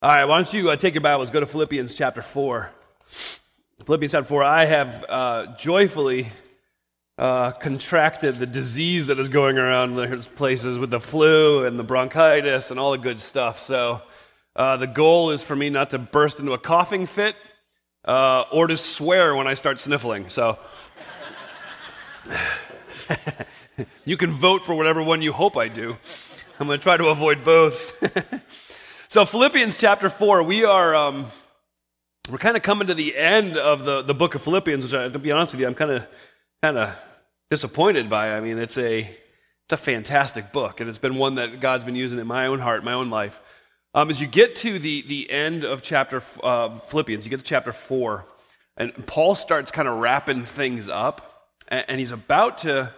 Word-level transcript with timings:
All 0.00 0.14
right, 0.14 0.28
why 0.28 0.36
don't 0.36 0.52
you 0.52 0.70
uh, 0.70 0.76
take 0.76 0.94
your 0.94 1.00
Bibles, 1.00 1.30
go 1.30 1.40
to 1.40 1.46
Philippians 1.46 1.92
chapter 1.92 2.22
4. 2.22 2.70
Philippians 3.84 4.12
chapter 4.12 4.28
4. 4.28 4.44
I 4.44 4.64
have 4.64 5.04
uh, 5.08 5.56
joyfully 5.56 6.28
uh, 7.18 7.50
contracted 7.50 8.36
the 8.36 8.46
disease 8.46 9.08
that 9.08 9.18
is 9.18 9.28
going 9.28 9.58
around 9.58 9.96
those 9.96 10.28
places 10.28 10.78
with 10.78 10.90
the 10.90 11.00
flu 11.00 11.64
and 11.64 11.76
the 11.76 11.82
bronchitis 11.82 12.70
and 12.70 12.78
all 12.78 12.92
the 12.92 12.98
good 12.98 13.18
stuff. 13.18 13.58
So 13.66 14.00
uh, 14.54 14.76
the 14.76 14.86
goal 14.86 15.32
is 15.32 15.42
for 15.42 15.56
me 15.56 15.68
not 15.68 15.90
to 15.90 15.98
burst 15.98 16.38
into 16.38 16.52
a 16.52 16.58
coughing 16.58 17.06
fit 17.06 17.34
uh, 18.04 18.44
or 18.52 18.68
to 18.68 18.76
swear 18.76 19.34
when 19.34 19.48
I 19.48 19.54
start 19.54 19.80
sniffling. 19.80 20.28
So 20.28 20.60
you 24.04 24.16
can 24.16 24.30
vote 24.30 24.64
for 24.64 24.76
whatever 24.76 25.02
one 25.02 25.22
you 25.22 25.32
hope 25.32 25.56
I 25.56 25.66
do. 25.66 25.96
I'm 26.60 26.68
going 26.68 26.78
to 26.78 26.82
try 26.84 26.96
to 26.96 27.08
avoid 27.08 27.42
both. 27.42 28.00
So, 29.10 29.24
Philippians 29.24 29.78
chapter 29.78 30.10
4, 30.10 30.42
we 30.42 30.66
are. 30.66 30.94
Um, 30.94 31.28
we're 32.28 32.36
kind 32.36 32.58
of 32.58 32.62
coming 32.62 32.88
to 32.88 32.94
the 32.94 33.16
end 33.16 33.56
of 33.56 33.86
the, 33.86 34.02
the 34.02 34.12
book 34.12 34.34
of 34.34 34.42
Philippians, 34.42 34.84
which, 34.84 34.92
I, 34.92 35.08
to 35.08 35.18
be 35.18 35.32
honest 35.32 35.52
with 35.52 35.62
you, 35.62 35.66
I'm 35.66 35.74
kind 35.74 35.92
of 35.92 36.06
kind 36.62 36.76
of 36.76 36.94
disappointed 37.50 38.10
by. 38.10 38.36
I 38.36 38.40
mean, 38.40 38.58
it's 38.58 38.76
a 38.76 38.98
it's 38.98 39.72
a 39.72 39.78
fantastic 39.78 40.52
book, 40.52 40.80
and 40.80 40.90
it's 40.90 40.98
been 40.98 41.14
one 41.14 41.36
that 41.36 41.58
God's 41.58 41.84
been 41.84 41.94
using 41.94 42.18
in 42.18 42.26
my 42.26 42.48
own 42.48 42.58
heart, 42.58 42.84
my 42.84 42.92
own 42.92 43.08
life. 43.08 43.40
Um, 43.94 44.10
as 44.10 44.20
you 44.20 44.26
get 44.26 44.56
to 44.56 44.78
the 44.78 45.00
the 45.00 45.30
end 45.30 45.64
of 45.64 45.80
chapter 45.82 46.22
uh, 46.42 46.78
Philippians, 46.78 47.24
you 47.24 47.30
get 47.30 47.40
to 47.40 47.46
chapter 47.46 47.72
four, 47.72 48.26
and 48.76 48.92
Paul 49.06 49.34
starts 49.34 49.70
kind 49.70 49.88
of 49.88 50.00
wrapping 50.00 50.44
things 50.44 50.86
up, 50.86 51.48
and, 51.68 51.82
and 51.88 51.98
he's 51.98 52.10
about 52.10 52.58
to. 52.58 52.92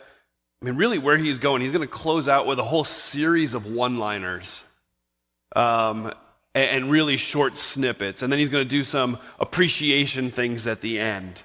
I 0.61 0.65
mean, 0.65 0.75
really, 0.75 0.99
where 0.99 1.17
he's 1.17 1.39
going, 1.39 1.63
he's 1.63 1.71
going 1.71 1.87
to 1.87 1.95
close 1.95 2.27
out 2.27 2.49
with 2.49 2.59
a 2.59 2.65
whole 2.65 2.83
series 2.83 3.55
of 3.55 3.65
one-liners 3.67 4.61
um, 5.55 6.13
and 6.55 6.91
really 6.91 7.17
short 7.17 7.57
snippets. 7.57 8.23
And 8.23 8.33
then 8.33 8.39
he's 8.39 8.49
going 8.49 8.65
to 8.65 8.69
do 8.69 8.83
some 8.83 9.19
appreciation 9.39 10.31
things 10.31 10.67
at 10.67 10.81
the 10.81 10.99
end. 10.99 11.43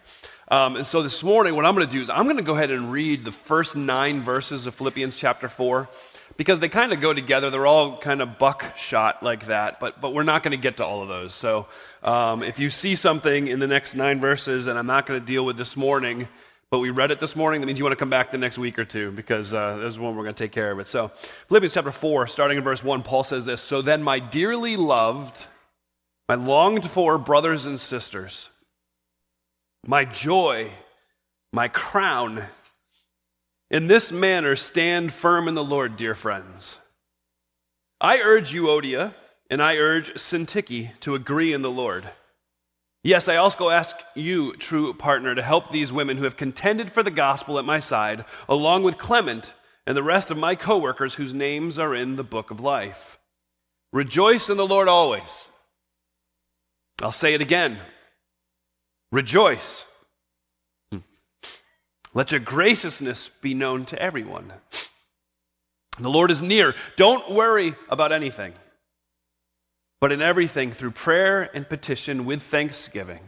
Um, 0.47 0.75
and 0.75 0.85
so 0.85 1.01
this 1.01 1.23
morning, 1.23 1.55
what 1.55 1.65
I'm 1.65 1.73
going 1.73 1.87
to 1.87 1.91
do 1.91 2.01
is 2.01 2.09
I'm 2.09 2.25
going 2.25 2.37
to 2.37 2.43
go 2.43 2.53
ahead 2.53 2.71
and 2.71 2.91
read 2.91 3.23
the 3.23 3.31
first 3.31 3.75
nine 3.75 4.19
verses 4.19 4.65
of 4.65 4.75
Philippians 4.75 5.15
chapter 5.15 5.49
4 5.49 5.89
because 6.37 6.59
they 6.59 6.69
kind 6.69 6.93
of 6.93 7.01
go 7.01 7.13
together. 7.13 7.49
They're 7.49 7.65
all 7.65 7.97
kind 7.97 8.21
of 8.21 8.37
buckshot 8.37 9.23
like 9.23 9.47
that, 9.47 9.79
but, 9.79 10.01
but 10.01 10.13
we're 10.13 10.23
not 10.23 10.43
going 10.43 10.51
to 10.51 10.61
get 10.61 10.77
to 10.77 10.85
all 10.85 11.01
of 11.01 11.07
those. 11.07 11.33
So 11.33 11.67
um, 12.03 12.43
if 12.43 12.59
you 12.59 12.69
see 12.69 12.95
something 12.95 13.47
in 13.47 13.59
the 13.59 13.67
next 13.67 13.95
nine 13.95 14.19
verses 14.19 14.67
and 14.67 14.77
I'm 14.77 14.85
not 14.85 15.07
going 15.07 15.19
to 15.19 15.25
deal 15.25 15.45
with 15.45 15.57
this 15.57 15.75
morning, 15.75 16.27
but 16.75 16.79
we 16.79 16.89
read 16.89 17.09
it 17.09 17.21
this 17.21 17.37
morning. 17.37 17.61
That 17.61 17.67
means 17.67 17.79
you 17.79 17.85
want 17.85 17.93
to 17.93 18.01
come 18.01 18.09
back 18.09 18.31
the 18.31 18.37
next 18.37 18.57
week 18.57 18.77
or 18.77 18.83
two 18.83 19.09
because 19.11 19.53
uh, 19.53 19.77
this 19.77 19.93
is 19.93 19.97
when 19.97 20.13
we're 20.13 20.23
going 20.23 20.35
to 20.35 20.43
take 20.43 20.51
care 20.51 20.71
of 20.71 20.79
it. 20.79 20.87
So, 20.87 21.09
Philippians 21.47 21.73
chapter 21.73 21.89
4, 21.89 22.27
starting 22.27 22.57
in 22.57 22.65
verse 22.65 22.83
1, 22.83 23.01
Paul 23.01 23.23
says 23.23 23.45
this 23.45 23.61
So 23.61 23.81
then, 23.81 24.03
my 24.03 24.19
dearly 24.19 24.75
loved, 24.75 25.45
my 26.27 26.35
longed 26.35 26.89
for 26.91 27.17
brothers 27.17 27.65
and 27.65 27.79
sisters, 27.79 28.49
my 29.87 30.03
joy, 30.03 30.69
my 31.53 31.69
crown, 31.69 32.43
in 33.71 33.87
this 33.87 34.11
manner 34.11 34.57
stand 34.57 35.13
firm 35.13 35.47
in 35.47 35.55
the 35.55 35.63
Lord, 35.63 35.95
dear 35.95 36.13
friends. 36.13 36.75
I 38.01 38.17
urge 38.17 38.51
Euodia 38.51 39.13
and 39.49 39.63
I 39.63 39.77
urge 39.77 40.13
Syntyche 40.15 40.99
to 40.99 41.15
agree 41.15 41.53
in 41.53 41.61
the 41.61 41.71
Lord. 41.71 42.09
Yes, 43.05 43.27
I 43.27 43.35
also 43.35 43.69
ask 43.69 43.95
you, 44.15 44.55
true 44.55 44.91
partner, 44.91 45.35
to 45.35 45.43
help 45.43 45.69
these 45.69 45.93
women 45.93 46.17
who 46.17 46.23
have 46.23 46.37
contended 46.37 46.91
for 46.91 47.03
the 47.03 47.11
gospel 47.11 47.59
at 47.59 47.63
my 47.63 47.79
side, 47.79 48.25
along 48.49 48.81
with 48.81 48.97
Clement 48.97 49.53
and 49.85 49.95
the 49.95 50.01
rest 50.01 50.31
of 50.31 50.39
my 50.39 50.55
coworkers 50.55 51.13
whose 51.13 51.31
names 51.31 51.77
are 51.77 51.93
in 51.93 52.15
the 52.15 52.23
book 52.23 52.49
of 52.49 52.59
life. 52.59 53.19
Rejoice 53.93 54.49
in 54.49 54.57
the 54.57 54.65
Lord 54.65 54.87
always. 54.87 55.45
I'll 56.99 57.11
say 57.11 57.35
it 57.35 57.41
again. 57.41 57.77
Rejoice. 59.11 59.83
Hmm. 60.91 61.01
Let 62.15 62.31
your 62.31 62.39
graciousness 62.39 63.29
be 63.39 63.53
known 63.53 63.85
to 63.85 64.01
everyone. 64.01 64.51
The 65.99 66.09
Lord 66.09 66.31
is 66.31 66.41
near. 66.41 66.73
Don't 66.97 67.31
worry 67.31 67.75
about 67.87 68.11
anything. 68.11 68.55
But 70.01 70.11
in 70.11 70.21
everything, 70.21 70.71
through 70.71 70.91
prayer 70.91 71.49
and 71.53 71.67
petition 71.67 72.25
with 72.25 72.43
thanksgiving, 72.43 73.21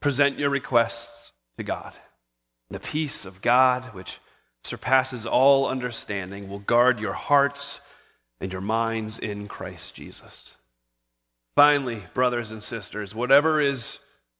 present 0.00 0.38
your 0.38 0.50
requests 0.50 1.32
to 1.58 1.64
God. 1.64 1.94
The 2.70 2.80
peace 2.80 3.24
of 3.24 3.42
God, 3.42 3.86
which 3.92 4.18
surpasses 4.62 5.26
all 5.26 5.68
understanding, 5.68 6.48
will 6.48 6.60
guard 6.60 7.00
your 7.00 7.14
hearts 7.14 7.80
and 8.40 8.52
your 8.52 8.62
minds 8.62 9.18
in 9.18 9.48
Christ 9.48 9.94
Jesus. 9.94 10.54
Finally, 11.56 12.04
brothers 12.14 12.50
and 12.50 12.62
sisters, 12.62 13.14
whatever 13.14 13.60
is 13.60 13.98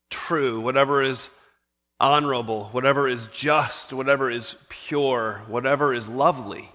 true, 0.09 0.61
whatever 0.61 1.03
is 1.03 1.27
honorable, 1.99 2.69
whatever 2.71 3.07
is 3.07 3.27
just, 3.27 3.93
whatever 3.93 4.31
is 4.31 4.55
pure, 4.69 5.43
whatever 5.47 5.93
is 5.93 6.07
lovely, 6.07 6.69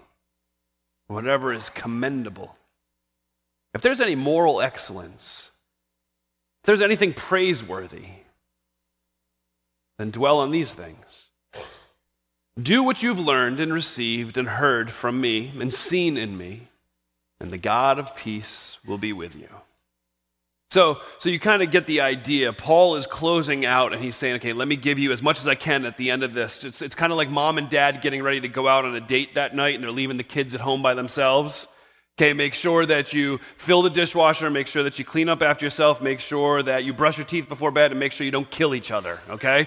whatever 1.09 1.53
is 1.53 1.71
commendable 1.71 2.57
if 3.77 3.83
there's 3.83 4.01
any 4.01 4.15
moral 4.15 4.63
excellence, 4.63 5.51
if 6.63 6.67
there's 6.67 6.81
anything 6.81 7.13
praiseworthy, 7.13 8.07
then 9.99 10.11
dwell 10.11 10.39
on 10.39 10.51
these 10.51 10.71
things. 10.71 11.29
Do 12.59 12.83
what 12.83 13.03
you've 13.03 13.19
learned 13.19 13.61
and 13.61 13.71
received 13.71 14.39
and 14.39 14.49
heard 14.49 14.91
from 14.91 15.21
me 15.21 15.53
and 15.61 15.71
seen 15.71 16.17
in 16.17 16.39
me, 16.39 16.69
and 17.39 17.51
the 17.51 17.59
God 17.59 17.99
of 17.99 18.17
peace 18.17 18.79
will 18.87 18.97
be 18.97 19.13
with 19.13 19.37
you. 19.37 19.49
So, 20.71 21.01
so 21.19 21.29
you 21.29 21.39
kind 21.39 21.63
of 21.63 21.71
get 21.71 21.87
the 21.87 22.01
idea. 22.01 22.55
Paul 22.55 22.97
is 22.97 23.07
closing 23.07 23.67
out 23.67 23.93
and 23.93 24.03
he's 24.03 24.17
saying, 24.17 24.37
okay, 24.37 24.55
let 24.55 24.69
me 24.69 24.77
give 24.77 24.99
you 24.99 25.13
as 25.13 25.23
much 25.23 25.39
as 25.39 25.47
I 25.47 25.55
can 25.55 25.85
at 25.85 25.99
the 25.99 26.11
end 26.11 26.23
of 26.23 26.33
this. 26.33 26.65
It's, 26.65 26.81
it's 26.81 26.95
kind 26.95 27.13
of 27.13 27.19
like 27.19 27.29
mom 27.29 27.59
and 27.59 27.69
dad 27.69 28.01
getting 28.01 28.23
ready 28.23 28.41
to 28.41 28.49
go 28.49 28.69
out 28.69 28.87
on 28.87 28.97
a 28.97 29.01
date 29.03 29.35
that 29.35 29.55
night 29.55 29.75
and 29.75 29.85
they're 29.85 29.91
leaving 29.91 30.17
the 30.17 30.25
kids 30.25 30.55
at 30.55 30.63
home 30.63 30.81
by 30.81 30.95
themselves. 30.95 31.69
Okay, 32.19 32.33
make 32.33 32.55
sure 32.55 32.87
that 32.87 33.13
you 33.13 33.41
fill 33.59 33.83
the 33.83 33.91
dishwasher, 33.91 34.49
make 34.49 34.69
sure 34.69 34.83
that 34.85 34.99
you 34.99 35.05
clean 35.05 35.29
up 35.29 35.43
after 35.43 35.67
yourself, 35.67 36.01
make 36.01 36.21
sure 36.21 36.63
that 36.63 36.83
you 36.83 36.95
brush 36.95 37.19
your 37.19 37.27
teeth 37.27 37.47
before 37.47 37.71
bed, 37.71 37.91
and 37.91 38.01
make 38.01 38.13
sure 38.13 38.25
you 38.25 38.31
don't 38.31 38.51
kill 38.51 38.75
each 38.75 38.91
other, 38.91 39.21
okay? 39.29 39.67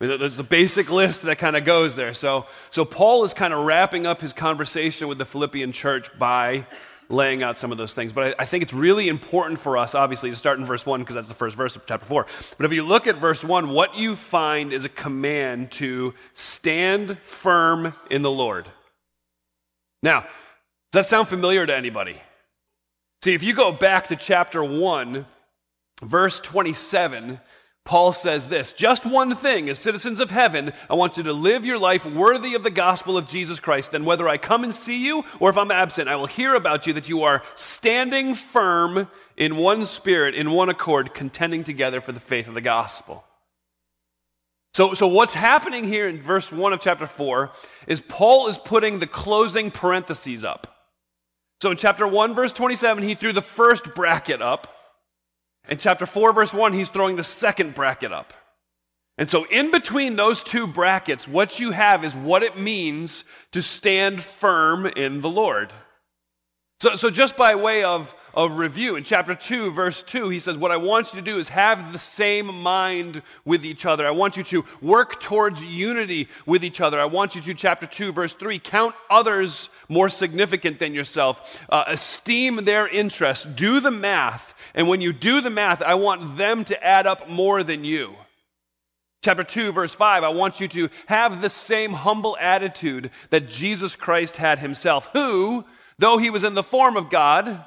I 0.00 0.06
mean, 0.06 0.18
there's 0.18 0.36
the 0.36 0.42
basic 0.42 0.90
list 0.90 1.20
that 1.22 1.36
kind 1.36 1.56
of 1.56 1.66
goes 1.66 1.96
there. 1.96 2.14
So, 2.14 2.46
so 2.70 2.86
Paul 2.86 3.24
is 3.24 3.34
kind 3.34 3.52
of 3.52 3.66
wrapping 3.66 4.06
up 4.06 4.22
his 4.22 4.32
conversation 4.32 5.08
with 5.08 5.18
the 5.18 5.26
Philippian 5.26 5.72
church 5.72 6.08
by 6.18 6.66
laying 7.10 7.42
out 7.42 7.58
some 7.58 7.70
of 7.70 7.76
those 7.76 7.92
things. 7.92 8.14
But 8.14 8.28
I, 8.28 8.34
I 8.38 8.44
think 8.46 8.62
it's 8.62 8.72
really 8.72 9.10
important 9.10 9.60
for 9.60 9.76
us, 9.76 9.94
obviously, 9.94 10.30
to 10.30 10.36
start 10.36 10.58
in 10.58 10.64
verse 10.64 10.86
1 10.86 11.00
because 11.00 11.16
that's 11.16 11.28
the 11.28 11.34
first 11.34 11.54
verse 11.54 11.76
of 11.76 11.84
chapter 11.84 12.06
4. 12.06 12.24
But 12.56 12.64
if 12.64 12.72
you 12.72 12.82
look 12.82 13.06
at 13.08 13.16
verse 13.16 13.44
1, 13.44 13.68
what 13.68 13.94
you 13.94 14.16
find 14.16 14.72
is 14.72 14.86
a 14.86 14.88
command 14.88 15.70
to 15.72 16.14
stand 16.32 17.18
firm 17.18 17.94
in 18.10 18.22
the 18.22 18.30
Lord. 18.30 18.68
Now, 20.02 20.24
does 20.92 21.06
that 21.06 21.10
sound 21.10 21.28
familiar 21.28 21.66
to 21.66 21.74
anybody? 21.74 22.20
See, 23.22 23.34
if 23.34 23.42
you 23.42 23.54
go 23.54 23.70
back 23.70 24.08
to 24.08 24.16
chapter 24.16 24.64
1, 24.64 25.26
verse 26.02 26.40
27, 26.40 27.38
Paul 27.84 28.12
says 28.12 28.48
this 28.48 28.72
Just 28.72 29.04
one 29.04 29.34
thing, 29.34 29.68
as 29.68 29.78
citizens 29.78 30.20
of 30.20 30.30
heaven, 30.30 30.72
I 30.88 30.94
want 30.94 31.16
you 31.16 31.22
to 31.24 31.32
live 31.32 31.64
your 31.64 31.78
life 31.78 32.04
worthy 32.04 32.54
of 32.54 32.62
the 32.62 32.70
gospel 32.70 33.16
of 33.16 33.28
Jesus 33.28 33.60
Christ. 33.60 33.92
Then, 33.92 34.04
whether 34.04 34.28
I 34.28 34.38
come 34.38 34.64
and 34.64 34.74
see 34.74 35.04
you 35.04 35.24
or 35.38 35.50
if 35.50 35.56
I'm 35.56 35.70
absent, 35.70 36.08
I 36.08 36.16
will 36.16 36.26
hear 36.26 36.54
about 36.54 36.86
you 36.86 36.92
that 36.94 37.08
you 37.08 37.22
are 37.22 37.42
standing 37.54 38.34
firm 38.34 39.08
in 39.36 39.56
one 39.56 39.84
spirit, 39.84 40.34
in 40.34 40.50
one 40.50 40.68
accord, 40.68 41.14
contending 41.14 41.62
together 41.62 42.00
for 42.00 42.12
the 42.12 42.20
faith 42.20 42.48
of 42.48 42.54
the 42.54 42.60
gospel. 42.60 43.24
So, 44.72 44.94
so 44.94 45.06
what's 45.08 45.32
happening 45.32 45.84
here 45.84 46.08
in 46.08 46.22
verse 46.22 46.50
1 46.50 46.72
of 46.72 46.80
chapter 46.80 47.06
4 47.06 47.50
is 47.86 48.00
Paul 48.00 48.46
is 48.48 48.56
putting 48.56 48.98
the 49.00 49.06
closing 49.06 49.70
parentheses 49.70 50.44
up. 50.44 50.79
So 51.60 51.70
in 51.70 51.76
chapter 51.76 52.06
1, 52.06 52.34
verse 52.34 52.52
27, 52.52 53.02
he 53.04 53.14
threw 53.14 53.32
the 53.32 53.42
first 53.42 53.94
bracket 53.94 54.40
up. 54.40 54.74
In 55.68 55.78
chapter 55.78 56.06
4, 56.06 56.32
verse 56.32 56.52
1, 56.52 56.72
he's 56.72 56.88
throwing 56.88 57.16
the 57.16 57.22
second 57.22 57.74
bracket 57.74 58.12
up. 58.12 58.32
And 59.18 59.28
so, 59.28 59.44
in 59.50 59.70
between 59.70 60.16
those 60.16 60.42
two 60.42 60.66
brackets, 60.66 61.28
what 61.28 61.60
you 61.60 61.72
have 61.72 62.04
is 62.04 62.14
what 62.14 62.42
it 62.42 62.58
means 62.58 63.24
to 63.52 63.60
stand 63.60 64.22
firm 64.22 64.86
in 64.86 65.20
the 65.20 65.28
Lord. 65.28 65.74
So, 66.80 66.94
so 66.94 67.10
just 67.10 67.36
by 67.36 67.54
way 67.54 67.84
of, 67.84 68.14
of 68.34 68.58
review, 68.58 68.96
in 68.96 69.04
chapter 69.04 69.34
2, 69.34 69.72
verse 69.72 70.02
2, 70.02 70.28
he 70.28 70.38
says, 70.38 70.56
What 70.56 70.70
I 70.70 70.76
want 70.76 71.12
you 71.12 71.20
to 71.20 71.24
do 71.24 71.38
is 71.38 71.48
have 71.48 71.92
the 71.92 71.98
same 71.98 72.46
mind 72.46 73.22
with 73.44 73.64
each 73.64 73.84
other. 73.84 74.06
I 74.06 74.12
want 74.12 74.36
you 74.36 74.44
to 74.44 74.64
work 74.80 75.20
towards 75.20 75.62
unity 75.62 76.28
with 76.46 76.64
each 76.64 76.80
other. 76.80 77.00
I 77.00 77.06
want 77.06 77.34
you 77.34 77.40
to, 77.40 77.54
chapter 77.54 77.86
2, 77.86 78.12
verse 78.12 78.32
3, 78.32 78.58
count 78.58 78.94
others 79.08 79.68
more 79.88 80.08
significant 80.08 80.78
than 80.78 80.94
yourself, 80.94 81.60
uh, 81.68 81.84
esteem 81.86 82.64
their 82.64 82.86
interests, 82.86 83.44
do 83.44 83.80
the 83.80 83.90
math. 83.90 84.54
And 84.74 84.88
when 84.88 85.00
you 85.00 85.12
do 85.12 85.40
the 85.40 85.50
math, 85.50 85.82
I 85.82 85.94
want 85.94 86.36
them 86.36 86.64
to 86.64 86.84
add 86.84 87.06
up 87.06 87.28
more 87.28 87.62
than 87.62 87.84
you. 87.84 88.14
Chapter 89.22 89.42
2, 89.42 89.72
verse 89.72 89.92
5, 89.92 90.24
I 90.24 90.28
want 90.30 90.60
you 90.60 90.68
to 90.68 90.88
have 91.06 91.42
the 91.42 91.50
same 91.50 91.92
humble 91.92 92.38
attitude 92.40 93.10
that 93.28 93.48
Jesus 93.48 93.94
Christ 93.94 94.36
had 94.36 94.60
himself, 94.60 95.08
who, 95.12 95.66
though 95.98 96.16
he 96.16 96.30
was 96.30 96.42
in 96.42 96.54
the 96.54 96.62
form 96.62 96.96
of 96.96 97.10
God, 97.10 97.62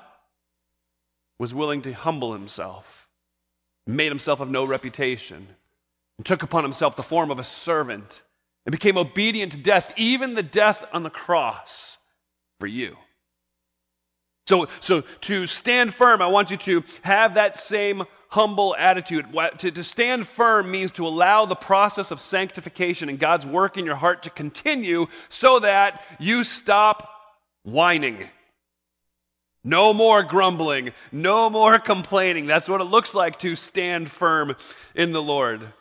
was 1.39 1.53
willing 1.53 1.81
to 1.81 1.93
humble 1.93 2.33
himself, 2.33 3.07
made 3.85 4.09
himself 4.09 4.39
of 4.39 4.49
no 4.49 4.63
reputation, 4.63 5.47
and 6.17 6.25
took 6.25 6.43
upon 6.43 6.63
himself 6.63 6.95
the 6.95 7.03
form 7.03 7.31
of 7.31 7.39
a 7.39 7.43
servant, 7.43 8.21
and 8.65 8.71
became 8.71 8.97
obedient 8.97 9.51
to 9.51 9.57
death, 9.57 9.93
even 9.97 10.35
the 10.35 10.43
death 10.43 10.85
on 10.93 11.03
the 11.03 11.09
cross 11.09 11.97
for 12.59 12.67
you. 12.67 12.97
So, 14.47 14.67
so 14.79 15.01
to 15.21 15.45
stand 15.45 15.93
firm, 15.93 16.21
I 16.21 16.27
want 16.27 16.51
you 16.51 16.57
to 16.57 16.83
have 17.01 17.35
that 17.35 17.57
same 17.57 18.03
humble 18.29 18.75
attitude. 18.77 19.25
To, 19.59 19.71
to 19.71 19.83
stand 19.83 20.27
firm 20.27 20.71
means 20.71 20.91
to 20.93 21.07
allow 21.07 21.45
the 21.45 21.55
process 21.55 22.11
of 22.11 22.19
sanctification 22.19 23.07
and 23.07 23.19
God's 23.19 23.45
work 23.45 23.77
in 23.77 23.85
your 23.85 23.95
heart 23.95 24.23
to 24.23 24.29
continue 24.29 25.05
so 25.29 25.59
that 25.59 26.01
you 26.19 26.43
stop 26.43 27.09
whining. 27.63 28.29
No 29.63 29.93
more 29.93 30.23
grumbling, 30.23 30.91
no 31.11 31.49
more 31.49 31.79
complaining. 31.79 32.45
That's 32.45 32.67
what 32.67 32.81
it 32.81 32.85
looks 32.85 33.13
like 33.13 33.39
to 33.39 33.55
stand 33.55 34.11
firm 34.11 34.55
in 34.93 35.13
the 35.13 35.21
Lord. 35.21 35.71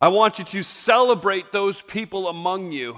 I 0.00 0.08
want 0.08 0.38
you 0.38 0.44
to 0.46 0.62
celebrate 0.62 1.52
those 1.52 1.80
people 1.82 2.28
among 2.28 2.72
you 2.72 2.96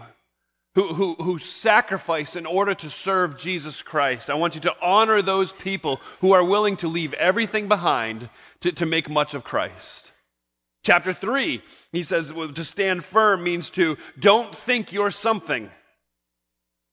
who, 0.75 0.95
who, 0.95 1.15
who 1.15 1.39
sacrifice 1.39 2.37
in 2.37 2.47
order 2.47 2.75
to 2.75 2.91
serve 2.91 3.39
Jesus 3.39 3.83
Christ. 3.83 4.31
I 4.31 4.35
want 4.35 4.55
you 4.55 4.61
to 4.63 4.75
honor 4.81 5.21
those 5.21 5.53
people 5.53 6.01
who 6.21 6.33
are 6.33 6.45
willing 6.45 6.77
to 6.79 6.89
leave 6.89 7.13
everything 7.15 7.69
behind 7.69 8.29
to, 8.61 8.73
to 8.73 8.87
make 8.87 9.11
much 9.11 9.35
of 9.35 9.45
Christ. 9.45 10.13
Chapter 10.83 11.13
3, 11.13 11.63
he 11.93 12.03
says 12.03 12.33
to 12.55 12.65
stand 12.65 13.05
firm 13.05 13.45
means 13.45 13.69
to 13.71 13.99
don't 14.19 14.55
think 14.55 14.93
you're 14.93 15.11
something. 15.11 15.71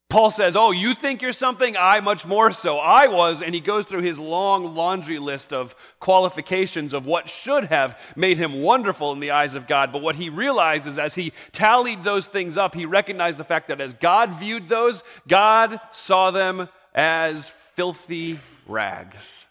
Paul 0.09 0.31
says, 0.31 0.55
Oh, 0.55 0.71
you 0.71 0.93
think 0.93 1.21
you're 1.21 1.33
something? 1.33 1.75
I 1.77 1.99
much 1.99 2.25
more 2.25 2.51
so. 2.51 2.77
I 2.77 3.07
was. 3.07 3.41
And 3.41 3.53
he 3.53 3.59
goes 3.59 3.85
through 3.85 4.03
his 4.03 4.19
long 4.19 4.73
laundry 4.73 5.19
list 5.19 5.51
of 5.51 5.75
qualifications 5.99 6.93
of 6.93 7.05
what 7.05 7.29
should 7.29 7.65
have 7.65 7.99
made 8.15 8.37
him 8.37 8.61
wonderful 8.61 9.11
in 9.11 9.19
the 9.19 9.31
eyes 9.31 9.53
of 9.53 9.67
God. 9.67 9.91
But 9.91 10.01
what 10.01 10.15
he 10.15 10.29
realized 10.29 10.87
is 10.87 10.97
as 10.97 11.15
he 11.15 11.33
tallied 11.51 12.05
those 12.05 12.25
things 12.25 12.55
up, 12.55 12.73
he 12.73 12.85
recognized 12.85 13.37
the 13.37 13.43
fact 13.43 13.67
that 13.67 13.81
as 13.81 13.93
God 13.93 14.39
viewed 14.39 14.69
those, 14.69 15.03
God 15.27 15.79
saw 15.91 16.31
them 16.31 16.69
as 16.95 17.51
filthy 17.75 18.39
rags. 18.65 19.43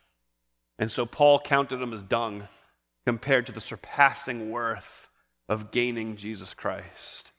And 0.78 0.90
so 0.90 1.04
Paul 1.04 1.38
counted 1.38 1.76
them 1.76 1.92
as 1.92 2.02
dung 2.02 2.48
compared 3.06 3.46
to 3.46 3.52
the 3.52 3.60
surpassing 3.60 4.50
worth 4.50 5.08
of 5.48 5.70
gaining 5.70 6.16
Jesus 6.16 6.54
Christ. 6.54 7.30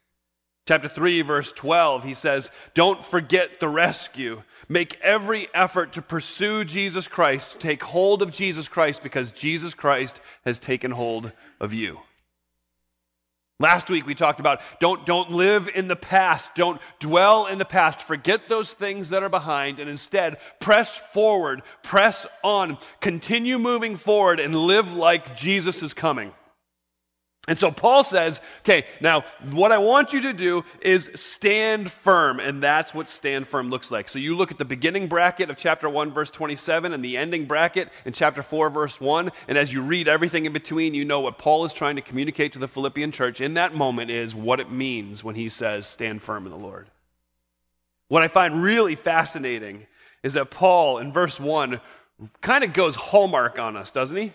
Chapter 0.67 0.89
3, 0.89 1.21
verse 1.21 1.53
12, 1.53 2.03
he 2.03 2.13
says, 2.13 2.49
Don't 2.73 3.05
forget 3.05 3.61
the 3.61 3.69
rescue. 3.69 4.43
Make 4.67 4.99
every 5.01 5.47
effort 5.53 5.93
to 5.93 6.01
pursue 6.01 6.65
Jesus 6.65 7.07
Christ, 7.07 7.61
take 7.61 7.81
hold 7.81 8.21
of 8.21 8.33
Jesus 8.33 8.67
Christ, 8.67 9.01
because 9.01 9.31
Jesus 9.31 9.73
Christ 9.73 10.19
has 10.43 10.59
taken 10.59 10.91
hold 10.91 11.31
of 11.61 11.73
you. 11.73 11.99
Last 13.61 13.89
week 13.89 14.05
we 14.05 14.13
talked 14.13 14.41
about 14.41 14.59
don't, 14.81 15.05
don't 15.05 15.31
live 15.31 15.69
in 15.73 15.87
the 15.87 15.95
past, 15.95 16.51
don't 16.53 16.81
dwell 16.99 17.45
in 17.45 17.59
the 17.59 17.65
past, 17.65 18.03
forget 18.03 18.49
those 18.49 18.73
things 18.73 19.07
that 19.09 19.23
are 19.23 19.29
behind, 19.29 19.79
and 19.79 19.89
instead 19.89 20.37
press 20.59 20.89
forward, 21.13 21.63
press 21.81 22.27
on, 22.43 22.77
continue 22.99 23.57
moving 23.57 23.95
forward, 23.95 24.41
and 24.41 24.53
live 24.53 24.91
like 24.91 25.37
Jesus 25.37 25.81
is 25.81 25.93
coming. 25.93 26.33
And 27.49 27.57
so 27.57 27.71
Paul 27.71 28.03
says, 28.03 28.41
okay, 28.59 28.85
now 28.99 29.23
what 29.51 29.71
I 29.71 29.77
want 29.77 30.11
you 30.11 30.19
to 30.21 30.33
do 30.33 30.65
is 30.81 31.09
stand 31.15 31.89
firm. 31.89 32.41
And 32.41 32.61
that's 32.61 32.93
what 32.93 33.07
stand 33.07 33.47
firm 33.47 33.69
looks 33.69 33.89
like. 33.89 34.09
So 34.09 34.19
you 34.19 34.35
look 34.35 34.51
at 34.51 34.57
the 34.57 34.65
beginning 34.65 35.07
bracket 35.07 35.49
of 35.49 35.55
chapter 35.55 35.89
1, 35.89 36.11
verse 36.11 36.29
27, 36.29 36.91
and 36.91 37.03
the 37.03 37.15
ending 37.15 37.45
bracket 37.45 37.87
in 38.03 38.11
chapter 38.11 38.43
4, 38.43 38.69
verse 38.69 38.99
1. 38.99 39.31
And 39.47 39.57
as 39.57 39.71
you 39.71 39.81
read 39.81 40.09
everything 40.09 40.45
in 40.45 40.51
between, 40.51 40.93
you 40.93 41.05
know 41.05 41.21
what 41.21 41.37
Paul 41.37 41.63
is 41.63 41.71
trying 41.71 41.95
to 41.95 42.01
communicate 42.01 42.51
to 42.53 42.59
the 42.59 42.67
Philippian 42.67 43.13
church 43.13 43.39
in 43.39 43.53
that 43.53 43.73
moment 43.73 44.11
is 44.11 44.35
what 44.35 44.59
it 44.59 44.69
means 44.69 45.23
when 45.23 45.35
he 45.35 45.47
says, 45.47 45.87
stand 45.87 46.21
firm 46.21 46.45
in 46.45 46.51
the 46.51 46.57
Lord. 46.57 46.89
What 48.09 48.23
I 48.23 48.27
find 48.27 48.61
really 48.61 48.95
fascinating 48.95 49.87
is 50.21 50.33
that 50.33 50.51
Paul 50.51 50.97
in 50.97 51.13
verse 51.13 51.39
1 51.39 51.79
kind 52.41 52.65
of 52.65 52.73
goes 52.73 52.95
hallmark 52.95 53.57
on 53.57 53.77
us, 53.77 53.89
doesn't 53.89 54.17
he? 54.17 54.33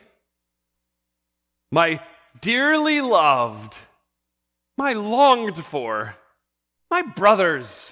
My 1.70 2.00
dearly 2.40 3.00
loved, 3.00 3.76
my 4.76 4.93
longed 4.93 5.64
for, 5.64 6.17
my 6.90 7.02
brothers, 7.02 7.90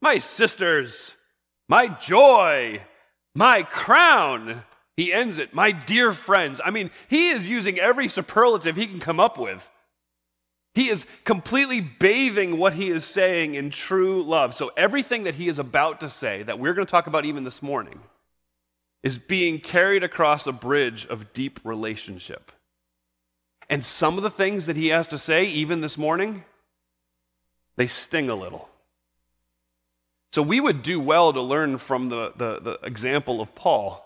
my 0.00 0.18
sisters, 0.18 1.12
my 1.68 1.88
joy, 1.88 2.80
my 3.34 3.62
crown. 3.62 4.64
He 4.96 5.12
ends 5.12 5.38
it, 5.38 5.54
my 5.54 5.72
dear 5.72 6.12
friends. 6.12 6.60
I 6.64 6.70
mean, 6.70 6.90
he 7.08 7.30
is 7.30 7.48
using 7.48 7.78
every 7.78 8.08
superlative 8.08 8.76
he 8.76 8.86
can 8.86 9.00
come 9.00 9.20
up 9.20 9.38
with. 9.38 9.68
He 10.74 10.88
is 10.88 11.04
completely 11.24 11.80
bathing 11.80 12.58
what 12.58 12.74
he 12.74 12.90
is 12.90 13.04
saying 13.04 13.54
in 13.54 13.70
true 13.70 14.22
love. 14.22 14.54
So, 14.54 14.70
everything 14.76 15.24
that 15.24 15.34
he 15.34 15.48
is 15.48 15.58
about 15.58 16.00
to 16.00 16.08
say, 16.08 16.42
that 16.44 16.58
we're 16.58 16.74
going 16.74 16.86
to 16.86 16.90
talk 16.90 17.08
about 17.08 17.24
even 17.24 17.44
this 17.44 17.60
morning, 17.60 18.00
is 19.02 19.18
being 19.18 19.58
carried 19.58 20.04
across 20.04 20.46
a 20.46 20.52
bridge 20.52 21.06
of 21.06 21.32
deep 21.32 21.58
relationship. 21.64 22.52
And 23.70 23.84
some 23.84 24.16
of 24.16 24.24
the 24.24 24.30
things 24.30 24.66
that 24.66 24.76
he 24.76 24.88
has 24.88 25.06
to 25.06 25.16
say, 25.16 25.44
even 25.44 25.80
this 25.80 25.96
morning, 25.96 26.44
they 27.76 27.86
sting 27.86 28.28
a 28.28 28.34
little. 28.34 28.68
So 30.32 30.42
we 30.42 30.58
would 30.58 30.82
do 30.82 30.98
well 30.98 31.32
to 31.32 31.40
learn 31.40 31.78
from 31.78 32.08
the, 32.08 32.32
the, 32.36 32.60
the 32.60 32.72
example 32.82 33.40
of 33.40 33.54
Paul, 33.54 34.04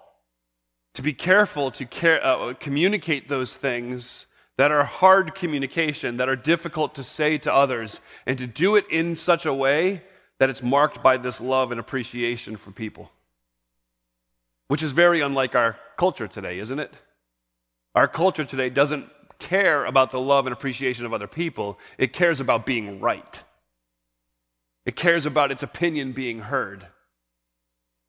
to 0.92 1.02
be 1.02 1.14
careful 1.14 1.70
to 1.72 1.86
care, 1.86 2.24
uh, 2.24 2.52
communicate 2.60 3.30
those 3.30 3.54
things 3.54 4.26
that 4.58 4.70
are 4.70 4.84
hard 4.84 5.34
communication, 5.34 6.18
that 6.18 6.28
are 6.28 6.36
difficult 6.36 6.94
to 6.96 7.02
say 7.02 7.38
to 7.38 7.52
others, 7.52 8.00
and 8.26 8.36
to 8.38 8.46
do 8.46 8.76
it 8.76 8.84
in 8.90 9.16
such 9.16 9.46
a 9.46 9.54
way 9.54 10.02
that 10.38 10.50
it's 10.50 10.62
marked 10.62 11.02
by 11.02 11.16
this 11.16 11.40
love 11.40 11.70
and 11.70 11.80
appreciation 11.80 12.56
for 12.56 12.70
people. 12.70 13.10
Which 14.68 14.82
is 14.82 14.92
very 14.92 15.22
unlike 15.22 15.54
our 15.54 15.76
culture 15.96 16.28
today, 16.28 16.58
isn't 16.58 16.78
it? 16.78 16.92
Our 17.94 18.08
culture 18.08 18.44
today 18.44 18.70
doesn't 18.70 19.08
care 19.38 19.84
about 19.84 20.10
the 20.10 20.20
love 20.20 20.46
and 20.46 20.52
appreciation 20.52 21.06
of 21.06 21.12
other 21.12 21.26
people, 21.26 21.78
it 21.98 22.12
cares 22.12 22.40
about 22.40 22.66
being 22.66 23.00
right. 23.00 23.40
It 24.86 24.96
cares 24.96 25.26
about 25.26 25.50
its 25.50 25.62
opinion 25.62 26.12
being 26.12 26.40
heard. 26.40 26.86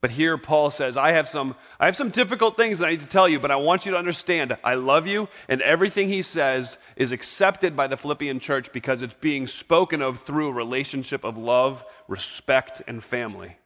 But 0.02 0.12
here 0.12 0.38
Paul 0.38 0.70
says, 0.70 0.98
I 0.98 1.14
have 1.14 1.28
some 1.28 1.56
I 1.80 1.86
have 1.86 1.96
some 1.96 2.10
difficult 2.10 2.58
things 2.58 2.78
that 2.78 2.86
I 2.86 2.92
need 2.92 3.02
to 3.02 3.08
tell 3.08 3.28
you, 3.28 3.40
but 3.40 3.50
I 3.50 3.56
want 3.56 3.86
you 3.86 3.92
to 3.94 3.98
understand 3.98 4.56
I 4.64 4.76
love 4.76 5.08
you 5.08 5.28
and 5.48 5.62
everything 5.62 6.10
he 6.10 6.22
says 6.22 6.78
is 6.96 7.12
accepted 7.12 7.76
by 7.76 7.88
the 7.88 7.98
Philippian 7.98 8.40
church 8.40 8.72
because 8.72 9.02
it's 9.02 9.16
being 9.16 9.48
spoken 9.48 10.04
of 10.04 10.20
through 10.20 10.50
a 10.50 10.54
relationship 10.54 11.24
of 11.24 11.40
love, 11.40 11.84
respect 12.08 12.84
and 12.86 13.04
family. 13.04 13.58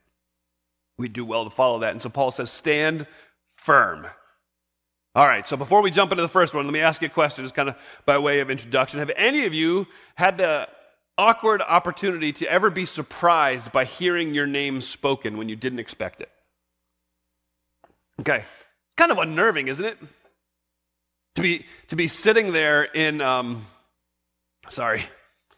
We 0.98 1.10
do 1.10 1.25
well 1.25 1.44
to 1.44 1.50
follow 1.50 1.80
that. 1.80 1.92
And 1.92 2.01
so 2.01 2.10
Paul 2.10 2.32
says, 2.32 2.50
stand 2.50 3.06
firm. 3.56 4.08
All 5.20 5.28
right, 5.28 5.46
so 5.46 5.58
before 5.58 5.82
we 5.82 5.92
jump 5.92 6.14
into 6.14 6.22
the 6.22 6.30
first 6.30 6.54
one, 6.54 6.64
let 6.64 6.72
me 6.72 6.80
ask 6.80 7.02
you 7.02 7.08
a 7.08 7.10
question, 7.10 7.44
just 7.44 7.54
kind 7.54 7.68
of 7.68 7.76
by 8.06 8.18
way 8.18 8.40
of 8.40 8.50
introduction. 8.50 9.00
Have 9.00 9.12
any 9.18 9.46
of 9.46 9.54
you 9.54 9.86
had 10.16 10.38
the 10.38 10.66
awkward 11.18 11.62
opportunity 11.62 12.32
to 12.32 12.50
ever 12.50 12.70
be 12.70 12.86
surprised 12.86 13.74
by 13.74 13.84
hearing 13.84 14.34
your 14.34 14.48
name 14.48 14.80
spoken 14.80 15.36
when 15.36 15.50
you 15.50 15.58
didn't 15.58 15.80
expect 15.80 16.22
it? 16.22 16.30
Okay, 18.22 18.46
kind 18.96 19.12
of 19.12 19.18
unnerving, 19.18 19.68
isn't 19.68 19.84
it? 19.84 19.98
To 21.36 21.42
be, 21.42 21.66
to 21.90 21.98
be 21.98 22.08
sitting 22.08 22.54
there 22.54 22.84
in, 22.84 23.20
um, 23.20 23.66
sorry, 24.70 25.04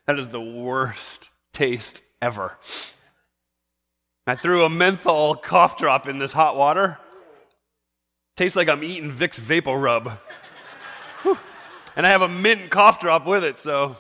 that 0.08 0.18
is 0.18 0.30
the 0.30 0.42
worst 0.42 1.30
taste 1.54 2.02
ever. 2.20 2.58
I 4.26 4.34
threw 4.34 4.66
a 4.66 4.70
menthol 4.70 5.36
cough 5.36 5.78
drop 5.78 6.08
in 6.08 6.18
this 6.18 6.32
hot 6.32 6.58
water. 6.58 6.98
Tastes 8.42 8.56
like 8.56 8.70
I'm 8.70 8.84
eating 8.84 9.12
Vicks 9.12 9.40
VapoRub. 9.40 10.18
and 11.96 12.08
I 12.08 12.10
have 12.10 12.24
a 12.24 12.28
mint 12.28 12.72
cough 12.72 13.00
drop 13.00 13.28
with 13.28 13.44
it, 13.44 13.60
so 13.60 13.98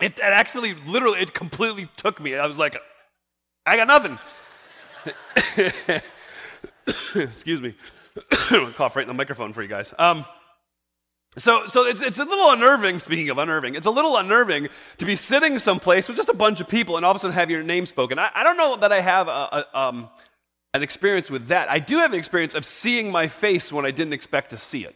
it, 0.00 0.12
it 0.12 0.22
actually, 0.22 0.72
literally, 0.72 1.20
it 1.20 1.34
completely 1.34 1.90
took 1.98 2.18
me. 2.20 2.36
I 2.36 2.46
was 2.46 2.56
like, 2.56 2.74
I 3.66 3.76
got 3.76 3.86
nothing. 3.86 4.18
Excuse 6.86 7.60
me. 7.60 7.74
cough 8.76 8.96
right 8.96 9.02
in 9.02 9.08
the 9.08 9.12
microphone 9.12 9.52
for 9.52 9.60
you 9.60 9.68
guys. 9.68 9.92
Um, 9.98 10.24
so, 11.36 11.66
so 11.66 11.84
it's, 11.84 12.00
it's 12.00 12.18
a 12.18 12.24
little 12.24 12.50
unnerving, 12.50 12.98
speaking 12.98 13.28
of 13.28 13.36
unnerving, 13.36 13.74
it's 13.74 13.86
a 13.86 13.90
little 13.90 14.16
unnerving 14.16 14.68
to 14.96 15.04
be 15.04 15.16
sitting 15.16 15.58
someplace 15.58 16.08
with 16.08 16.16
just 16.16 16.30
a 16.30 16.34
bunch 16.34 16.60
of 16.60 16.68
people 16.68 16.96
and 16.96 17.04
all 17.04 17.10
of 17.10 17.18
a 17.18 17.20
sudden 17.20 17.34
have 17.34 17.50
your 17.50 17.62
name 17.62 17.84
spoken. 17.84 18.18
I, 18.18 18.30
I 18.34 18.42
don't 18.42 18.56
know 18.56 18.76
that 18.76 18.90
I 18.90 19.02
have 19.02 19.28
a, 19.28 19.66
a, 19.74 19.78
um, 19.78 20.08
an 20.74 20.82
experience 20.82 21.30
with 21.30 21.46
that. 21.48 21.70
I 21.70 21.78
do 21.78 21.98
have 21.98 22.12
an 22.12 22.18
experience 22.18 22.52
of 22.52 22.64
seeing 22.64 23.10
my 23.10 23.28
face 23.28 23.72
when 23.72 23.86
I 23.86 23.92
didn't 23.92 24.12
expect 24.12 24.50
to 24.50 24.58
see 24.58 24.84
it. 24.84 24.94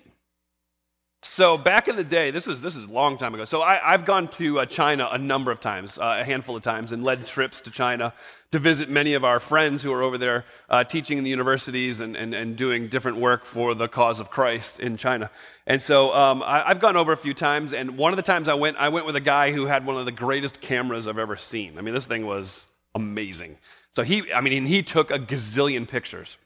So 1.22 1.58
back 1.58 1.88
in 1.88 1.96
the 1.96 2.04
day, 2.04 2.30
this 2.30 2.46
is 2.46 2.62
this 2.62 2.76
is 2.76 2.84
a 2.84 2.92
long 2.92 3.18
time 3.18 3.34
ago. 3.34 3.44
So 3.44 3.60
I, 3.60 3.90
have 3.90 4.04
gone 4.04 4.28
to 4.28 4.60
uh, 4.60 4.66
China 4.66 5.08
a 5.10 5.18
number 5.18 5.50
of 5.50 5.60
times, 5.60 5.98
uh, 5.98 6.18
a 6.20 6.24
handful 6.24 6.54
of 6.54 6.62
times, 6.62 6.92
and 6.92 7.02
led 7.02 7.26
trips 7.26 7.60
to 7.62 7.72
China 7.72 8.12
to 8.52 8.60
visit 8.60 8.88
many 8.88 9.14
of 9.14 9.24
our 9.24 9.40
friends 9.40 9.82
who 9.82 9.92
are 9.92 10.02
over 10.02 10.16
there 10.16 10.44
uh, 10.70 10.84
teaching 10.84 11.18
in 11.18 11.24
the 11.24 11.30
universities 11.30 11.98
and, 11.98 12.16
and, 12.16 12.34
and 12.34 12.56
doing 12.56 12.86
different 12.86 13.18
work 13.18 13.44
for 13.44 13.74
the 13.74 13.88
cause 13.88 14.20
of 14.20 14.30
Christ 14.30 14.78
in 14.78 14.96
China. 14.96 15.28
And 15.66 15.82
so 15.82 16.14
um, 16.14 16.42
I, 16.42 16.68
have 16.68 16.80
gone 16.80 16.96
over 16.96 17.12
a 17.12 17.16
few 17.16 17.34
times, 17.34 17.72
and 17.72 17.98
one 17.98 18.12
of 18.12 18.16
the 18.16 18.22
times 18.22 18.46
I 18.46 18.54
went, 18.54 18.76
I 18.76 18.88
went 18.88 19.04
with 19.04 19.16
a 19.16 19.20
guy 19.20 19.52
who 19.52 19.66
had 19.66 19.84
one 19.84 19.96
of 19.96 20.06
the 20.06 20.12
greatest 20.12 20.60
cameras 20.60 21.08
I've 21.08 21.18
ever 21.18 21.36
seen. 21.36 21.78
I 21.78 21.82
mean, 21.82 21.94
this 21.94 22.06
thing 22.06 22.26
was 22.26 22.64
amazing. 22.94 23.58
So 23.96 24.02
he, 24.02 24.32
I 24.32 24.40
mean, 24.40 24.66
he 24.66 24.82
took 24.82 25.10
a 25.10 25.18
gazillion 25.18 25.88
pictures. 25.88 26.36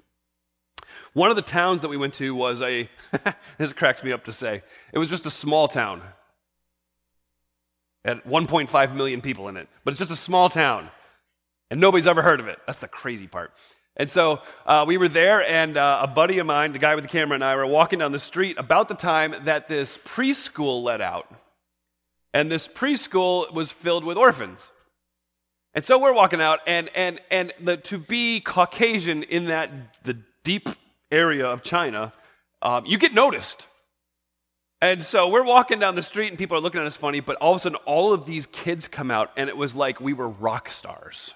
One 1.13 1.31
of 1.31 1.37
the 1.37 1.43
towns 1.43 1.83
that 1.83 1.89
we 1.89 1.97
went 1.97 2.15
to 2.15 2.35
was 2.35 2.63
a, 2.63 2.89
this 3.59 3.73
cracks 3.73 4.03
me 4.03 4.13
up 4.13 4.25
to 4.25 4.33
say, 4.33 4.63
it 4.93 4.99
was 4.99 5.09
just 5.09 5.27
a 5.27 5.31
small 5.31 5.69
town. 5.69 6.03
It 8.05 8.09
had 8.09 8.25
1.5 8.25 8.95
million 8.95 9.21
people 9.21 9.49
in 9.49 9.57
it, 9.57 9.69
but 9.85 9.93
it's 9.93 9.99
just 9.99 10.11
a 10.11 10.17
small 10.17 10.49
town. 10.49 10.89
And 11.71 11.81
nobody's 11.81 12.07
ever 12.07 12.23
heard 12.23 12.41
of 12.41 12.49
it. 12.49 12.59
That's 12.67 12.79
the 12.79 12.89
crazy 12.89 13.27
part. 13.27 13.53
And 13.97 14.09
so 14.09 14.41
uh, 14.65 14.85
we 14.89 14.97
were 14.97 15.09
there, 15.09 15.47
and 15.47 15.77
uh, 15.77 16.01
a 16.03 16.07
buddy 16.07 16.39
of 16.39 16.47
mine, 16.47 16.73
the 16.73 16.79
guy 16.79 16.95
with 16.95 17.05
the 17.05 17.11
camera, 17.11 17.35
and 17.35 17.45
I 17.45 17.55
were 17.57 17.67
walking 17.67 17.99
down 17.99 18.13
the 18.13 18.19
street 18.19 18.57
about 18.59 18.89
the 18.89 18.95
time 18.95 19.35
that 19.45 19.69
this 19.69 19.99
preschool 20.05 20.83
let 20.83 21.03
out. 21.03 21.31
And 22.33 22.51
this 22.51 22.67
preschool 22.67 23.53
was 23.53 23.71
filled 23.71 24.05
with 24.05 24.17
orphans. 24.17 24.69
And 25.75 25.85
so 25.85 25.99
we're 25.99 26.13
walking 26.13 26.41
out, 26.41 26.61
and, 26.67 26.91
and, 26.95 27.21
and 27.31 27.53
the, 27.61 27.79
to 27.79 27.99
be 27.99 28.41
Caucasian 28.41 29.23
in 29.23 29.47
that 29.47 29.71
the 30.05 30.19
deep 30.45 30.69
area 31.11 31.47
of 31.47 31.63
China, 31.63 32.13
um, 32.61 32.85
you 32.85 32.99
get 32.99 33.15
noticed. 33.15 33.67
And 34.83 35.05
so 35.05 35.29
we're 35.29 35.45
walking 35.45 35.79
down 35.79 35.95
the 35.95 36.03
street 36.03 36.29
and 36.29 36.37
people 36.37 36.57
are 36.57 36.61
looking 36.61 36.81
at 36.81 36.87
us 36.89 36.97
funny, 36.97 37.21
but 37.21 37.37
all 37.37 37.53
of 37.53 37.57
a 37.57 37.61
sudden 37.61 37.77
all 37.87 38.13
of 38.13 38.27
these 38.27 38.47
kids 38.47 38.89
come 38.89 39.13
out 39.13 39.31
and 39.37 39.49
it 39.49 39.57
was 39.57 39.77
like 39.77 40.01
we 40.01 40.13
were 40.13 40.29
rock 40.29 40.71
stars. 40.71 41.33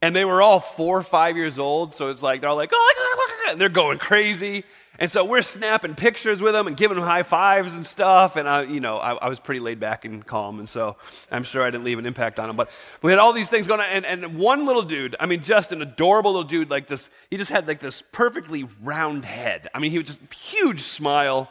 And 0.00 0.14
they 0.14 0.24
were 0.24 0.40
all 0.40 0.60
four 0.60 0.96
or 0.96 1.02
five 1.02 1.36
years 1.36 1.58
old, 1.58 1.92
so 1.92 2.08
it's 2.08 2.22
like 2.22 2.40
they're 2.40 2.50
all 2.50 2.56
like, 2.56 2.70
oh, 2.72 3.46
and 3.50 3.60
they're 3.60 3.68
going 3.68 3.98
crazy. 3.98 4.64
And 5.00 5.10
so 5.10 5.24
we're 5.24 5.40
snapping 5.40 5.94
pictures 5.94 6.42
with 6.42 6.52
them 6.52 6.66
and 6.66 6.76
giving 6.76 6.96
them 6.96 7.06
high 7.06 7.22
fives 7.22 7.72
and 7.72 7.86
stuff. 7.86 8.36
And 8.36 8.46
I, 8.46 8.64
you 8.64 8.80
know, 8.80 8.98
I, 8.98 9.14
I, 9.14 9.28
was 9.30 9.40
pretty 9.40 9.60
laid 9.60 9.80
back 9.80 10.04
and 10.04 10.24
calm. 10.24 10.58
And 10.58 10.68
so 10.68 10.96
I'm 11.30 11.42
sure 11.42 11.62
I 11.62 11.70
didn't 11.70 11.84
leave 11.84 11.98
an 11.98 12.04
impact 12.04 12.38
on 12.38 12.48
them. 12.48 12.56
But 12.56 12.68
we 13.00 13.10
had 13.10 13.18
all 13.18 13.32
these 13.32 13.48
things 13.48 13.66
going 13.66 13.80
on. 13.80 13.86
And, 13.86 14.04
and 14.04 14.36
one 14.38 14.66
little 14.66 14.82
dude, 14.82 15.16
I 15.18 15.24
mean, 15.24 15.42
just 15.42 15.72
an 15.72 15.80
adorable 15.80 16.32
little 16.32 16.46
dude 16.46 16.68
like 16.68 16.86
this, 16.86 17.08
he 17.30 17.38
just 17.38 17.48
had 17.48 17.66
like 17.66 17.80
this 17.80 18.02
perfectly 18.12 18.68
round 18.82 19.24
head. 19.24 19.70
I 19.72 19.78
mean, 19.78 19.90
he 19.90 19.96
was 19.96 20.08
just 20.08 20.18
huge 20.34 20.82
smile. 20.82 21.50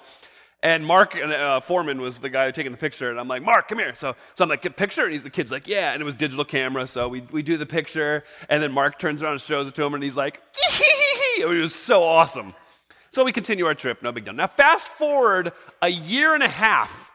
And 0.61 0.85
Mark 0.85 1.15
uh, 1.15 1.61
Foreman 1.61 2.01
was 2.01 2.19
the 2.19 2.29
guy 2.29 2.51
taking 2.51 2.73
the 2.73 2.77
picture, 2.77 3.09
and 3.09 3.17
I'm 3.17 3.29
like, 3.29 3.41
Mark, 3.41 3.69
come 3.69 3.79
here. 3.79 3.95
So, 3.95 4.15
so 4.35 4.43
I'm 4.43 4.49
like, 4.49 4.61
get 4.61 4.75
picture, 4.75 5.05
and 5.05 5.13
he's 5.13 5.23
the 5.23 5.29
kid's 5.29 5.51
like, 5.51 5.69
yeah, 5.69 5.93
and 5.93 6.01
it 6.01 6.03
was 6.03 6.15
digital 6.15 6.43
camera, 6.43 6.85
so 6.85 7.07
we, 7.07 7.21
we 7.31 7.41
do 7.41 7.55
the 7.55 7.65
picture, 7.65 8.25
and 8.49 8.61
then 8.61 8.73
Mark 8.73 8.99
turns 8.99 9.23
around 9.23 9.31
and 9.31 9.41
shows 9.41 9.69
it 9.69 9.75
to 9.75 9.83
him, 9.85 9.93
and 9.93 10.03
he's 10.03 10.17
like, 10.17 10.41
it 11.39 11.47
was 11.47 11.73
so 11.73 12.03
awesome. 12.03 12.53
So 13.19 13.25
we 13.25 13.33
continue 13.33 13.65
our 13.65 13.75
trip, 13.75 14.01
no 14.01 14.13
big 14.13 14.23
deal. 14.23 14.33
Now, 14.33 14.47
fast 14.47 14.85
forward 14.85 15.51
a 15.81 15.89
year 15.89 16.33
and 16.33 16.41
a 16.41 16.47
half. 16.47 17.11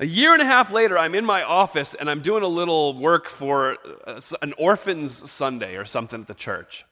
A 0.00 0.06
year 0.06 0.32
and 0.32 0.40
a 0.40 0.46
half 0.46 0.72
later, 0.72 0.96
I'm 0.96 1.14
in 1.14 1.26
my 1.26 1.42
office 1.42 1.92
and 1.92 2.08
I'm 2.08 2.22
doing 2.22 2.42
a 2.42 2.48
little 2.48 2.98
work 2.98 3.28
for 3.28 3.76
uh, 4.06 4.18
an 4.40 4.54
orphan's 4.56 5.30
Sunday 5.30 5.76
or 5.76 5.84
something 5.84 6.22
at 6.22 6.26
the 6.26 6.32
church. 6.32 6.86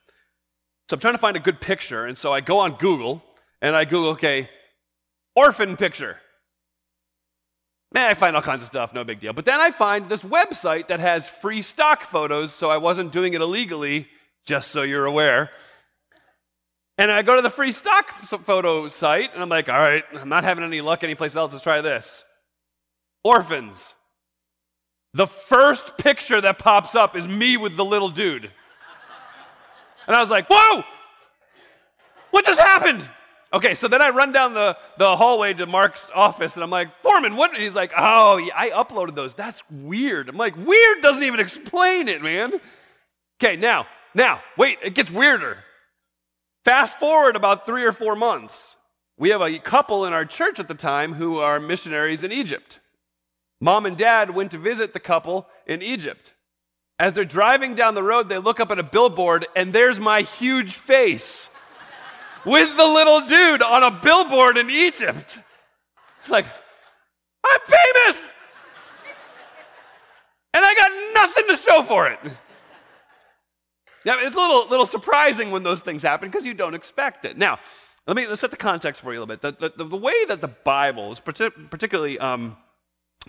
So 0.91 0.95
I'm 0.97 1.01
trying 1.01 1.15
to 1.15 1.19
find 1.19 1.39
a 1.39 1.41
good 1.41 1.59
picture, 1.59 2.05
and 2.05 2.19
so 2.19 2.35
I 2.35 2.43
go 2.43 2.59
on 2.59 2.73
Google 2.73 3.23
and 3.63 3.75
I 3.75 3.87
Google, 3.87 4.11
okay, 4.11 4.51
orphan 5.35 5.79
picture. 5.79 6.19
Man, 7.93 8.11
I 8.11 8.13
find 8.13 8.37
all 8.37 8.43
kinds 8.43 8.63
of 8.63 8.69
stuff, 8.69 8.93
no 8.93 9.05
big 9.05 9.21
deal. 9.21 9.33
But 9.33 9.47
then 9.47 9.59
I 9.59 9.71
find 9.71 10.11
this 10.11 10.21
website 10.21 10.89
that 10.89 11.01
has 11.01 11.27
free 11.27 11.63
stock 11.63 12.05
photos, 12.05 12.53
so 12.53 12.69
I 12.69 12.77
wasn't 12.77 13.11
doing 13.11 13.33
it 13.33 13.41
illegally, 13.41 14.07
just 14.45 14.71
so 14.71 14.83
you're 14.83 15.07
aware. 15.07 15.51
And 16.99 17.11
I 17.11 17.23
go 17.23 17.37
to 17.37 17.43
the 17.43 17.51
free 17.51 17.73
stock 17.73 18.11
photo 18.13 18.89
site, 18.89 19.33
and 19.35 19.43
I'm 19.43 19.51
like, 19.51 19.69
all 19.69 19.79
right, 19.79 20.05
I'm 20.15 20.29
not 20.31 20.45
having 20.45 20.65
any 20.65 20.81
luck 20.81 21.05
anyplace 21.05 21.37
else. 21.37 21.53
Let's 21.53 21.63
try 21.63 21.83
this. 21.83 22.25
Orphans. 23.23 23.79
The 25.13 25.27
first 25.27 25.99
picture 25.99 26.41
that 26.41 26.59
pops 26.59 26.95
up 26.95 27.17
is 27.17 27.27
me 27.27 27.57
with 27.57 27.77
the 27.77 27.85
little 27.85 28.09
dude. 28.09 28.51
And 30.07 30.17
I 30.17 30.21
was 30.21 30.31
like, 30.31 30.47
whoa! 30.49 30.85
What 32.31 32.45
just 32.45 32.61
happened? 32.61 33.09
Okay, 33.53 33.75
so 33.75 33.89
then 33.89 34.03
I 34.03 34.11
run 34.11 34.33
down 34.33 34.55
the, 34.55 34.77
the 34.99 35.17
hallway 35.17 35.55
to 35.55 35.67
Mark's 35.67 36.07
office 36.15 36.55
and 36.55 36.63
I'm 36.63 36.71
like, 36.71 36.89
Foreman, 37.03 37.37
what? 37.37 37.55
And 37.55 37.63
he's 37.63 37.75
like, 37.75 37.93
oh, 37.97 38.37
yeah, 38.37 38.53
I 38.55 38.71
uploaded 38.71 39.15
those. 39.15 39.35
That's 39.35 39.63
weird. 39.71 40.29
I'm 40.29 40.37
like, 40.37 40.57
weird 40.57 41.01
doesn't 41.01 41.23
even 41.23 41.41
explain 41.41 42.09
it, 42.09 42.23
man. 42.23 42.53
Okay, 43.43 43.57
now, 43.57 43.87
now, 44.15 44.43
wait, 44.59 44.79
it 44.83 44.95
gets 44.95 45.11
weirder. 45.11 45.59
Fast 46.67 46.99
forward 46.99 47.37
about 47.37 47.65
three 47.65 47.85
or 47.85 47.93
four 47.93 48.17
months. 48.17 48.75
We 49.17 49.29
have 49.29 49.41
a 49.41 49.57
couple 49.61 50.05
in 50.05 50.13
our 50.13 50.25
church 50.25 50.59
at 50.59 50.67
the 50.67 50.75
time 50.75 51.15
who 51.15 51.39
are 51.39 51.61
missionaries 51.61 52.25
in 52.25 52.33
Egypt. 52.33 52.81
Mom 53.61 53.87
and 53.87 53.97
dad 53.97 54.35
went 54.35 54.51
to 54.51 54.59
visit 54.59 54.93
the 54.93 54.99
couple 54.99 55.47
in 55.65 55.81
Egypt. 55.81 56.35
As 56.99 57.13
they're 57.13 57.25
driving 57.25 57.77
down 57.77 57.95
the 57.95 58.03
road, 58.03 58.29
they 58.29 58.39
look 58.39 58.59
up 58.59 58.73
at 58.73 58.81
a 58.81 58.83
billboard, 58.83 59.47
and 59.55 59.73
there's 59.73 60.01
my 60.01 60.23
huge 60.23 60.75
face 60.75 61.49
with 62.45 62.77
the 62.77 62.85
little 62.85 63.21
dude 63.21 63.63
on 63.63 63.85
a 63.85 63.93
billboard 63.93 64.57
in 64.57 64.69
Egypt. 64.69 65.39
It's 66.19 66.29
like, 66.29 66.47
I'm 67.45 67.61
famous! 67.61 68.33
And 70.53 70.65
I 70.65 70.75
got 70.75 71.15
nothing 71.15 71.45
to 71.47 71.63
show 71.63 71.83
for 71.85 72.09
it. 72.09 72.19
Now, 74.07 74.19
it's 74.21 74.37
a 74.37 74.39
little, 74.39 74.69
little 74.69 74.87
surprising 74.87 75.51
when 75.51 75.65
those 75.65 75.81
things 75.81 76.03
happen 76.03 76.31
because 76.31 76.45
you 76.45 76.55
don't 76.55 76.75
expect 76.75 77.25
it. 77.25 77.37
Now, 77.37 77.59
let 78.07 78.17
me 78.17 78.29
let's 78.29 78.41
set 78.41 78.53
the 78.53 78.57
context 78.57 79.01
for 79.01 79.13
you 79.13 79.19
a 79.19 79.21
little 79.21 79.37
bit. 79.37 79.59
The, 79.59 79.73
the, 79.77 79.85
the 79.85 79.97
way 79.97 80.25
that 80.29 80.41
the 80.41 80.49
Bible, 80.49 81.19
particularly 81.25 82.17
um, 82.21 82.57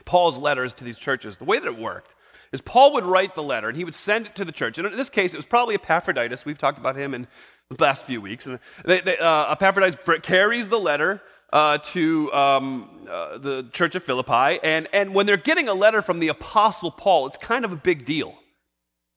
Paul's 0.05 0.37
letters 0.37 0.75
to 0.75 0.83
these 0.83 0.97
churches, 0.97 1.37
the 1.37 1.45
way 1.45 1.57
that 1.57 1.65
it 1.65 1.79
worked 1.79 2.13
is 2.51 2.61
Paul 2.61 2.93
would 2.93 3.05
write 3.05 3.33
the 3.33 3.41
letter 3.41 3.67
and 3.67 3.75
he 3.75 3.83
would 3.83 3.95
send 3.95 4.27
it 4.27 4.35
to 4.35 4.45
the 4.45 4.51
church. 4.51 4.77
And 4.77 4.85
in 4.85 4.95
this 4.95 5.09
case, 5.09 5.33
it 5.33 5.37
was 5.37 5.47
probably 5.47 5.73
Epaphroditus. 5.73 6.45
We've 6.45 6.59
talked 6.59 6.77
about 6.77 6.95
him 6.95 7.15
in 7.15 7.27
the 7.69 7.83
last 7.83 8.03
few 8.03 8.21
weeks. 8.21 8.45
And 8.45 8.59
they, 8.85 9.01
they, 9.01 9.17
uh, 9.17 9.53
Epaphroditus 9.53 9.97
carries 10.21 10.67
the 10.69 10.79
letter 10.79 11.23
uh, 11.51 11.79
to 11.79 12.31
um, 12.33 13.07
uh, 13.09 13.39
the 13.39 13.67
church 13.73 13.95
of 13.95 14.03
Philippi. 14.03 14.59
And, 14.61 14.87
and 14.93 15.15
when 15.15 15.25
they're 15.25 15.37
getting 15.37 15.69
a 15.69 15.73
letter 15.73 16.03
from 16.03 16.19
the 16.19 16.27
Apostle 16.27 16.91
Paul, 16.91 17.25
it's 17.25 17.37
kind 17.37 17.65
of 17.65 17.71
a 17.71 17.77
big 17.77 18.05
deal. 18.05 18.37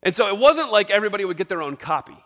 And 0.03 0.15
so 0.15 0.29
it 0.29 0.39
wasn't 0.39 0.73
like 0.73 0.91
everybody 0.91 1.25
would 1.25 1.37
get 1.37 1.49
their 1.49 1.63
own 1.63 1.77
copy. 1.77 2.17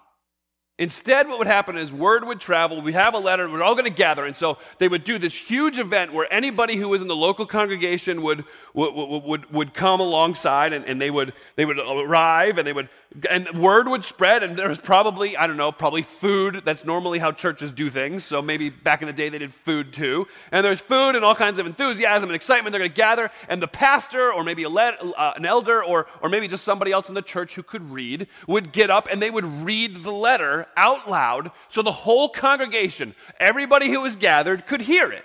Instead, 0.76 1.28
what 1.28 1.38
would 1.38 1.47
happen 1.47 1.78
is 1.78 1.93
word 1.93 2.25
would 2.25 2.40
travel. 2.40 2.83
We 2.83 2.95
have 2.95 3.14
a 3.14 3.19
letter. 3.19 3.49
We're 3.49 3.62
all 3.62 3.76
going 3.76 3.85
to 3.85 3.93
gather. 3.93 4.26
And 4.26 4.35
so 4.35 4.59
they 4.78 4.88
would 4.88 5.04
do 5.04 5.19
this 5.19 5.33
huge 5.33 5.78
event 5.78 6.12
where 6.12 6.26
anybody 6.33 6.75
who 6.75 6.88
was 6.88 7.00
in 7.00 7.07
the 7.07 7.14
local 7.14 7.47
congregation 7.47 8.23
would, 8.23 8.45
would, 8.73 8.93
would, 8.93 9.52
would 9.52 9.73
come 9.73 10.00
alongside 10.00 10.73
and, 10.73 10.85
and 10.85 11.00
they, 11.00 11.12
would, 11.12 11.33
they 11.54 11.64
would 11.64 11.78
arrive 11.78 12.59
and 12.59 12.66
they 12.66 12.73
would 12.73 12.88
and 13.31 13.49
word 13.61 13.87
would 13.88 14.02
spread, 14.02 14.43
and 14.43 14.57
there 14.57 14.69
was 14.69 14.78
probably, 14.78 15.37
I 15.37 15.47
don't 15.47 15.57
know, 15.57 15.71
probably 15.71 16.02
food. 16.02 16.62
That's 16.64 16.85
normally 16.85 17.21
how 17.21 17.31
churches 17.31 17.73
do 17.73 17.88
things. 17.88 18.25
So 18.25 18.43
maybe 18.43 18.71
back 18.71 19.02
in 19.02 19.07
the 19.07 19.12
day 19.12 19.28
they 19.28 19.38
did 19.38 19.54
food 19.54 19.93
too. 19.93 20.26
And 20.50 20.64
there's 20.64 20.81
food 20.81 21.14
and 21.14 21.25
all 21.25 21.35
kinds 21.35 21.59
of 21.59 21.66
enthusiasm 21.66 22.28
and 22.28 22.35
excitement. 22.35 22.73
They're 22.73 22.81
going 22.81 22.90
to 22.90 22.97
gather, 22.97 23.31
and 23.49 23.62
the 23.62 23.69
pastor, 23.69 24.33
or 24.33 24.43
maybe 24.43 24.64
a 24.64 24.69
le- 24.69 24.97
uh, 25.16 25.35
an 25.37 25.47
elder, 25.47 25.83
or, 25.83 26.07
or 26.23 26.28
maybe 26.28 26.49
just 26.49 26.64
somebody 26.64 26.90
else 26.90 27.09
in 27.09 27.14
the 27.14 27.23
church 27.23 27.54
who 27.54 27.62
could 27.62 27.88
read, 27.90 28.26
would 28.49 28.73
get 28.73 28.90
up 28.90 29.09
and 29.11 29.23
they 29.23 29.31
would 29.31 29.45
read 29.64 30.02
the 30.02 30.12
letter 30.12 30.63
out 30.76 31.09
loud 31.09 31.50
so 31.68 31.83
the 31.83 31.92
whole 31.92 32.28
congregation, 32.28 33.14
everybody 33.38 33.88
who 33.88 34.00
was 34.00 34.16
gathered, 34.16 34.66
could 34.66 34.83
hear 34.83 35.12
it. 35.12 35.25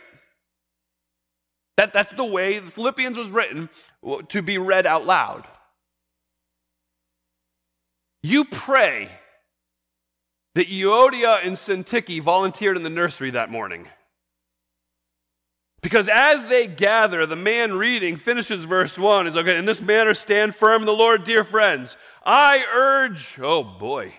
That, 1.77 1.93
that's 1.93 2.11
the 2.11 2.25
way 2.25 2.59
Philippians 2.59 3.17
was 3.17 3.29
written 3.29 3.69
to 4.29 4.41
be 4.41 4.57
read 4.57 4.85
out 4.85 5.05
loud. 5.05 5.47
You 8.21 8.43
pray 8.43 9.09
that 10.55 10.67
Euodia 10.67 11.45
and 11.45 11.55
Syntyche 11.55 12.21
volunteered 12.21 12.75
in 12.75 12.83
the 12.83 12.89
nursery 12.89 13.31
that 13.31 13.49
morning. 13.49 13.87
Because 15.81 16.09
as 16.09 16.43
they 16.45 16.67
gather, 16.67 17.25
the 17.25 17.37
man 17.37 17.73
reading 17.73 18.17
finishes 18.17 18.65
verse 18.65 18.97
1 18.97 19.27
is 19.27 19.37
okay, 19.37 19.57
in 19.57 19.65
this 19.65 19.79
manner 19.79 20.13
stand 20.13 20.55
firm 20.55 20.81
in 20.81 20.85
the 20.85 20.91
Lord, 20.91 21.23
dear 21.23 21.45
friends. 21.45 21.95
I 22.25 22.65
urge, 22.73 23.37
oh 23.41 23.63
boy, 23.63 24.13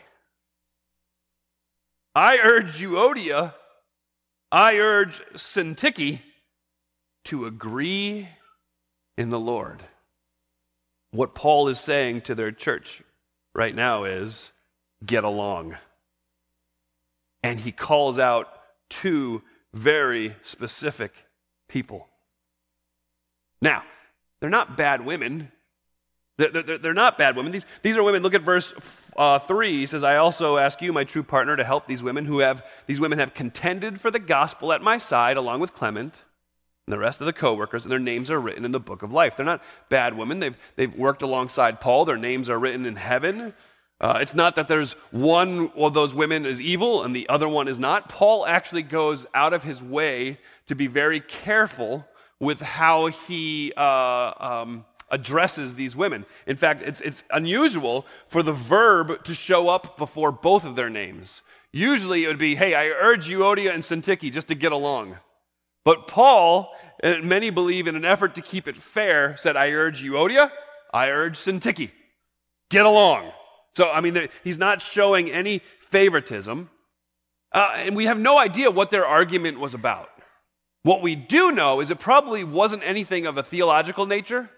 I 2.21 2.37
urge 2.37 2.79
Euodia, 2.79 3.55
I 4.53 4.75
urge 4.77 5.23
Syntyche 5.37 6.21
to 7.25 7.47
agree 7.47 8.29
in 9.17 9.31
the 9.31 9.41
Lord. 9.41 9.83
What 11.13 11.35
Paul 11.35 11.69
is 11.69 11.81
saying 11.81 12.21
to 12.23 12.35
their 12.35 12.53
church 12.53 13.03
right 13.55 13.75
now 13.75 14.05
is 14.05 14.51
get 15.03 15.25
along. 15.25 15.79
And 17.43 17.59
he 17.59 17.73
calls 17.73 18.19
out 18.19 18.49
two 18.91 19.41
very 19.73 20.37
specific 20.43 21.15
people. 21.71 22.07
Now, 23.63 23.83
they're 24.41 24.51
not 24.51 24.77
bad 24.77 25.07
women. 25.07 25.53
They're, 26.49 26.79
they're, 26.79 26.95
not 26.95 27.19
bad 27.19 27.37
women. 27.37 27.53
These, 27.53 27.67
these 27.83 27.97
are 27.97 28.03
women. 28.03 28.23
Look 28.23 28.35
at 28.35 28.43
verse 28.43 28.73
uh, 29.17 29.39
3. 29.39 29.71
He 29.73 29.87
says, 29.87 30.03
I 30.03 30.17
also 30.17 30.57
ask 30.57 30.81
you, 30.81 30.93
my 30.93 31.05
true 31.05 31.23
partner, 31.23 31.57
to 31.57 31.65
help 31.65 31.87
these 31.87 32.03
women 32.03 32.25
who 32.25 32.39
have, 32.39 32.65
these 32.87 33.01
women 33.01 33.19
have 33.19 33.35
contended 33.35 34.01
for 34.01 34.11
the 34.11 34.19
gospel 34.19 34.73
at 34.73 34.83
my 34.83 34.99
side, 34.99 35.37
along 35.37 35.61
with 35.61 35.75
Clement 35.75 36.15
and 36.87 36.93
the 36.93 36.99
rest 36.99 37.21
of 37.21 37.27
the 37.27 37.33
co-workers, 37.33 37.85
and 37.85 37.93
their 37.93 37.99
names 37.99 38.31
are 38.31 38.41
written 38.41 38.65
in 38.65 38.73
the 38.73 38.81
book 38.81 39.03
of 39.03 39.13
life. 39.13 39.37
They're 39.37 39.47
not 39.47 39.63
bad 39.91 40.17
women. 40.17 40.41
They've, 40.41 40.57
they've 40.77 40.95
worked 40.95 41.23
alongside 41.23 41.81
Paul. 41.81 42.05
Their 42.05 42.17
names 42.17 42.49
are 42.49 42.59
written 42.59 42.87
in 42.87 42.97
heaven. 42.97 43.53
Uh, 44.01 44.19
it's 44.21 44.35
not 44.35 44.57
that 44.57 44.67
there's 44.67 44.93
one 45.11 45.71
of 45.77 45.93
those 45.93 46.15
women 46.15 46.47
is 46.47 46.61
evil 46.61 47.03
and 47.05 47.15
the 47.15 47.29
other 47.29 47.49
one 47.49 47.69
is 47.69 47.79
not. 47.79 48.09
Paul 48.09 48.47
actually 48.47 48.83
goes 48.83 49.27
out 49.35 49.53
of 49.53 49.63
his 49.63 49.83
way 49.83 50.39
to 50.69 50.75
be 50.75 50.87
very 50.87 51.21
careful 51.21 52.09
with 52.41 52.61
how 52.61 53.07
he 53.07 53.73
uh, 53.77 54.33
um, 54.41 54.87
addresses 55.11 55.75
these 55.75 55.97
women. 55.97 56.25
In 56.47 56.57
fact, 56.57 56.83
it's, 56.83 57.01
it's 57.01 57.23
unusual 57.31 58.07
for 58.29 58.43
the 58.43 58.53
verb 58.53 59.25
to 59.25 59.35
show 59.35 59.69
up 59.69 59.97
before 59.97 60.33
both 60.33 60.65
of 60.65 60.77
their 60.77 60.91
names. 60.91 61.43
Usually 61.73 62.25
it 62.25 62.29
would 62.29 62.39
be, 62.39 62.57
hey, 62.57 62.75
I 62.75 62.87
urge 62.87 63.29
Euodia 63.29 63.73
and 63.73 63.83
Syntyche 63.83 64.33
just 64.33 64.49
to 64.49 64.55
get 64.55 64.73
along. 64.73 65.19
But 65.85 66.07
Paul, 66.07 66.73
and 67.03 67.25
many 67.25 67.51
believe 67.51 67.87
in 67.87 67.97
an 67.97 68.05
effort 68.05 68.35
to 68.35 68.43
keep 68.43 68.69
it 68.69 68.81
fair, 68.81 69.37
said, 69.39 69.57
I 69.57 69.71
urge 69.71 70.03
Euodia, 70.03 70.51
I 70.93 71.09
urge 71.09 71.39
Syntyche. 71.39 71.91
Get 72.71 72.87
along. 72.87 73.33
So, 73.77 73.91
I 73.91 74.01
mean, 74.01 74.29
he's 74.45 74.59
not 74.59 74.83
showing 74.83 75.31
any 75.31 75.63
favoritism. 75.91 76.71
Uh, 77.53 77.73
and 77.77 77.97
we 77.97 78.07
have 78.07 78.19
no 78.19 78.39
idea 78.39 78.71
what 78.71 78.91
their 78.91 79.07
argument 79.07 79.59
was 79.59 79.75
about. 79.75 80.09
What 80.83 81.03
we 81.03 81.15
do 81.15 81.51
know 81.53 81.81
is 81.81 81.91
it 81.91 81.99
probably 81.99 82.45
wasn't 82.45 82.83
anything 82.85 83.27
of 83.27 83.37
a 83.37 83.43
theological 83.43 84.07
nature. 84.07 84.51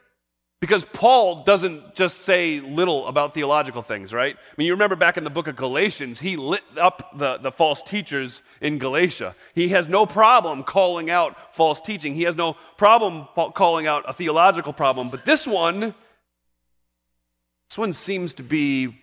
Because 0.63 0.85
Paul 0.85 1.43
doesn't 1.43 1.97
just 1.97 2.19
say 2.25 2.61
little 2.61 3.09
about 3.09 3.35
theological 3.35 3.83
things, 3.83 4.13
right? 4.13 4.37
I 4.37 4.55
mean, 4.57 4.67
you 4.67 4.75
remember 4.75 4.95
back 4.95 5.17
in 5.17 5.25
the 5.25 5.29
book 5.29 5.49
of 5.49 5.57
Galatians, 5.57 6.21
he 6.21 6.37
lit 6.37 6.63
up 6.81 7.19
the, 7.19 7.39
the 7.39 7.51
false 7.51 7.83
teachers 7.83 8.43
in 8.61 8.79
Galatia. 8.79 9.35
He 9.57 9.71
has 9.71 9.89
no 9.89 10.07
problem 10.07 10.63
calling 10.63 11.11
out 11.11 11.57
false 11.57 11.81
teaching, 11.81 12.15
he 12.15 12.23
has 12.23 12.37
no 12.37 12.57
problem 12.77 13.27
calling 13.55 13.89
out 13.89 14.05
a 14.07 14.13
theological 14.13 14.73
problem. 14.73 15.11
But 15.11 15.27
this 15.27 15.49
one, 15.49 15.81
this 15.81 17.77
one 17.77 17.93
seems 17.93 18.33
to 18.35 18.45
be 18.45 18.97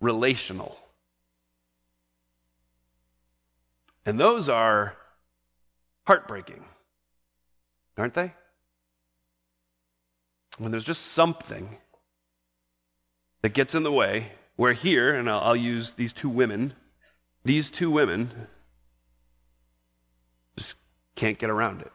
relational. 0.00 0.76
And 4.04 4.18
those 4.18 4.48
are 4.48 4.96
heartbreaking, 6.08 6.64
aren't 7.96 8.14
they? 8.14 8.32
When 10.60 10.70
there's 10.70 10.84
just 10.84 11.12
something 11.12 11.78
that 13.40 13.54
gets 13.54 13.74
in 13.74 13.82
the 13.82 13.90
way, 13.90 14.32
where 14.56 14.74
here, 14.74 15.14
and 15.14 15.28
I'll, 15.28 15.40
I'll 15.40 15.56
use 15.56 15.92
these 15.92 16.12
two 16.12 16.28
women, 16.28 16.74
these 17.44 17.70
two 17.70 17.90
women 17.90 18.30
just 20.58 20.74
can't 21.16 21.38
get 21.38 21.48
around 21.48 21.80
it. 21.80 21.90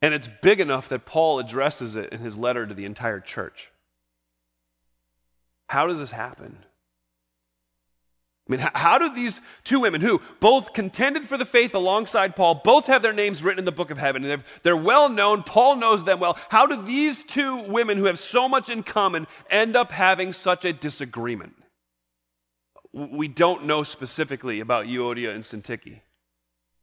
And 0.00 0.14
it's 0.14 0.28
big 0.40 0.60
enough 0.60 0.88
that 0.88 1.04
Paul 1.04 1.40
addresses 1.40 1.96
it 1.96 2.12
in 2.12 2.20
his 2.20 2.36
letter 2.36 2.64
to 2.64 2.72
the 2.72 2.84
entire 2.84 3.18
church. 3.18 3.72
How 5.66 5.88
does 5.88 5.98
this 5.98 6.12
happen? 6.12 6.64
I 8.50 8.56
mean, 8.56 8.68
how 8.74 8.98
do 8.98 9.14
these 9.14 9.40
two 9.62 9.78
women, 9.78 10.00
who 10.00 10.20
both 10.40 10.72
contended 10.72 11.28
for 11.28 11.38
the 11.38 11.44
faith 11.44 11.72
alongside 11.72 12.34
Paul, 12.34 12.56
both 12.64 12.86
have 12.86 13.00
their 13.00 13.12
names 13.12 13.44
written 13.44 13.60
in 13.60 13.64
the 13.64 13.70
book 13.70 13.92
of 13.92 13.98
heaven, 13.98 14.24
and 14.24 14.42
they're, 14.64 14.76
well 14.76 15.08
known, 15.08 15.44
Paul 15.44 15.76
knows 15.76 16.02
them 16.02 16.18
well, 16.18 16.36
how 16.48 16.66
do 16.66 16.82
these 16.82 17.22
two 17.22 17.58
women 17.68 17.96
who 17.96 18.06
have 18.06 18.18
so 18.18 18.48
much 18.48 18.68
in 18.68 18.82
common 18.82 19.28
end 19.48 19.76
up 19.76 19.92
having 19.92 20.32
such 20.32 20.64
a 20.64 20.72
disagreement? 20.72 21.54
We 22.92 23.28
don't 23.28 23.66
know 23.66 23.84
specifically 23.84 24.58
about 24.58 24.86
Euodia 24.86 25.32
and 25.32 25.44
Syntyche. 25.44 26.00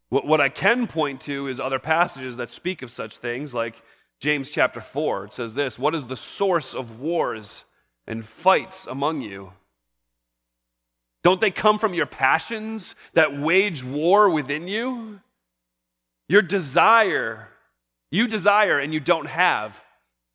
What, 0.07 0.25
what 0.25 0.39
I 0.39 0.47
can 0.47 0.87
point 0.87 1.19
to 1.21 1.49
is 1.49 1.59
other 1.59 1.79
passages 1.79 2.37
that 2.37 2.49
speak 2.49 2.81
of 2.81 2.91
such 2.91 3.17
things, 3.17 3.53
like 3.53 3.81
James 4.21 4.49
chapter 4.49 4.79
4. 4.79 5.25
It 5.25 5.33
says 5.33 5.55
this 5.55 5.77
What 5.77 5.95
is 5.95 6.05
the 6.05 6.15
source 6.15 6.73
of 6.73 7.01
wars 7.01 7.65
and 8.07 8.25
fights 8.25 8.85
among 8.89 9.19
you? 9.19 9.51
Don't 11.27 11.41
they 11.41 11.51
come 11.51 11.77
from 11.77 11.93
your 11.93 12.05
passions 12.05 12.95
that 13.13 13.37
wage 13.37 13.83
war 13.83 14.29
within 14.29 14.65
you? 14.69 15.19
Your 16.29 16.41
desire, 16.41 17.49
you 18.09 18.29
desire 18.29 18.79
and 18.79 18.93
you 18.93 19.01
don't 19.01 19.27
have. 19.27 19.83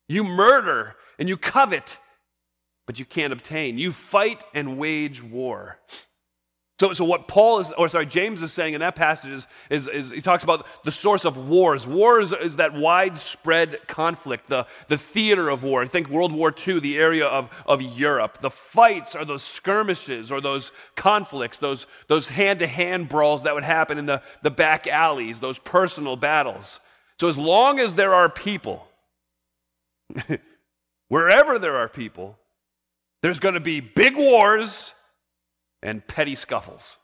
You 0.07 0.23
murder 0.23 0.95
and 1.17 1.27
you 1.27 1.35
covet, 1.35 1.97
but 2.85 2.99
you 2.99 3.05
can't 3.05 3.33
obtain. 3.33 3.79
You 3.79 3.91
fight 3.91 4.45
and 4.53 4.77
wage 4.77 5.23
war. 5.23 5.79
So, 6.79 6.91
so 6.91 7.05
what 7.05 7.27
Paul 7.27 7.59
is, 7.59 7.71
or 7.77 7.87
sorry, 7.87 8.07
James 8.07 8.41
is 8.41 8.51
saying 8.51 8.73
in 8.73 8.79
that 8.79 8.95
passage 8.95 9.29
is, 9.29 9.47
is, 9.69 9.87
is, 9.87 10.09
he 10.09 10.21
talks 10.21 10.43
about 10.43 10.65
the 10.83 10.91
source 10.91 11.23
of 11.23 11.37
wars. 11.37 11.85
Wars 11.85 12.31
is 12.31 12.55
that 12.55 12.73
widespread 12.73 13.87
conflict, 13.87 14.49
the, 14.49 14.65
the 14.87 14.97
theater 14.97 15.49
of 15.49 15.61
war. 15.61 15.83
I 15.83 15.87
think 15.87 16.09
World 16.09 16.31
War 16.31 16.53
II, 16.67 16.79
the 16.79 16.97
area 16.97 17.27
of, 17.27 17.51
of 17.67 17.81
Europe. 17.81 18.39
The 18.41 18.49
fights 18.49 19.13
are 19.13 19.23
those 19.23 19.43
skirmishes 19.43 20.31
or 20.31 20.41
those 20.41 20.71
conflicts, 20.95 21.57
those, 21.57 21.85
those 22.07 22.29
hand-to-hand 22.29 23.07
brawls 23.07 23.43
that 23.43 23.53
would 23.53 23.63
happen 23.63 23.99
in 23.99 24.07
the, 24.07 24.23
the 24.41 24.51
back 24.51 24.87
alleys, 24.87 25.39
those 25.39 25.59
personal 25.59 26.15
battles. 26.15 26.79
So 27.19 27.29
as 27.29 27.37
long 27.37 27.79
as 27.79 27.93
there 27.93 28.15
are 28.15 28.29
people, 28.29 28.87
wherever 31.07 31.59
there 31.59 31.77
are 31.77 31.87
people, 31.87 32.39
there's 33.21 33.39
going 33.39 33.53
to 33.53 33.61
be 33.61 33.79
big 33.79 34.17
wars 34.17 34.93
and 35.83 36.05
petty 36.07 36.35
scuffles. 36.35 36.95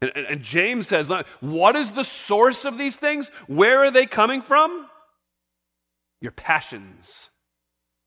And, 0.00 0.12
and, 0.14 0.26
and, 0.26 0.42
James 0.42 0.86
says, 0.86 1.10
What 1.40 1.74
is 1.74 1.92
the 1.92 2.04
source 2.04 2.64
of 2.64 2.78
these 2.78 2.94
things? 2.94 3.30
Where 3.46 3.82
are 3.82 3.90
they 3.90 4.06
coming 4.06 4.42
from? 4.42 4.86
Your 6.20 6.32
passions. 6.32 7.30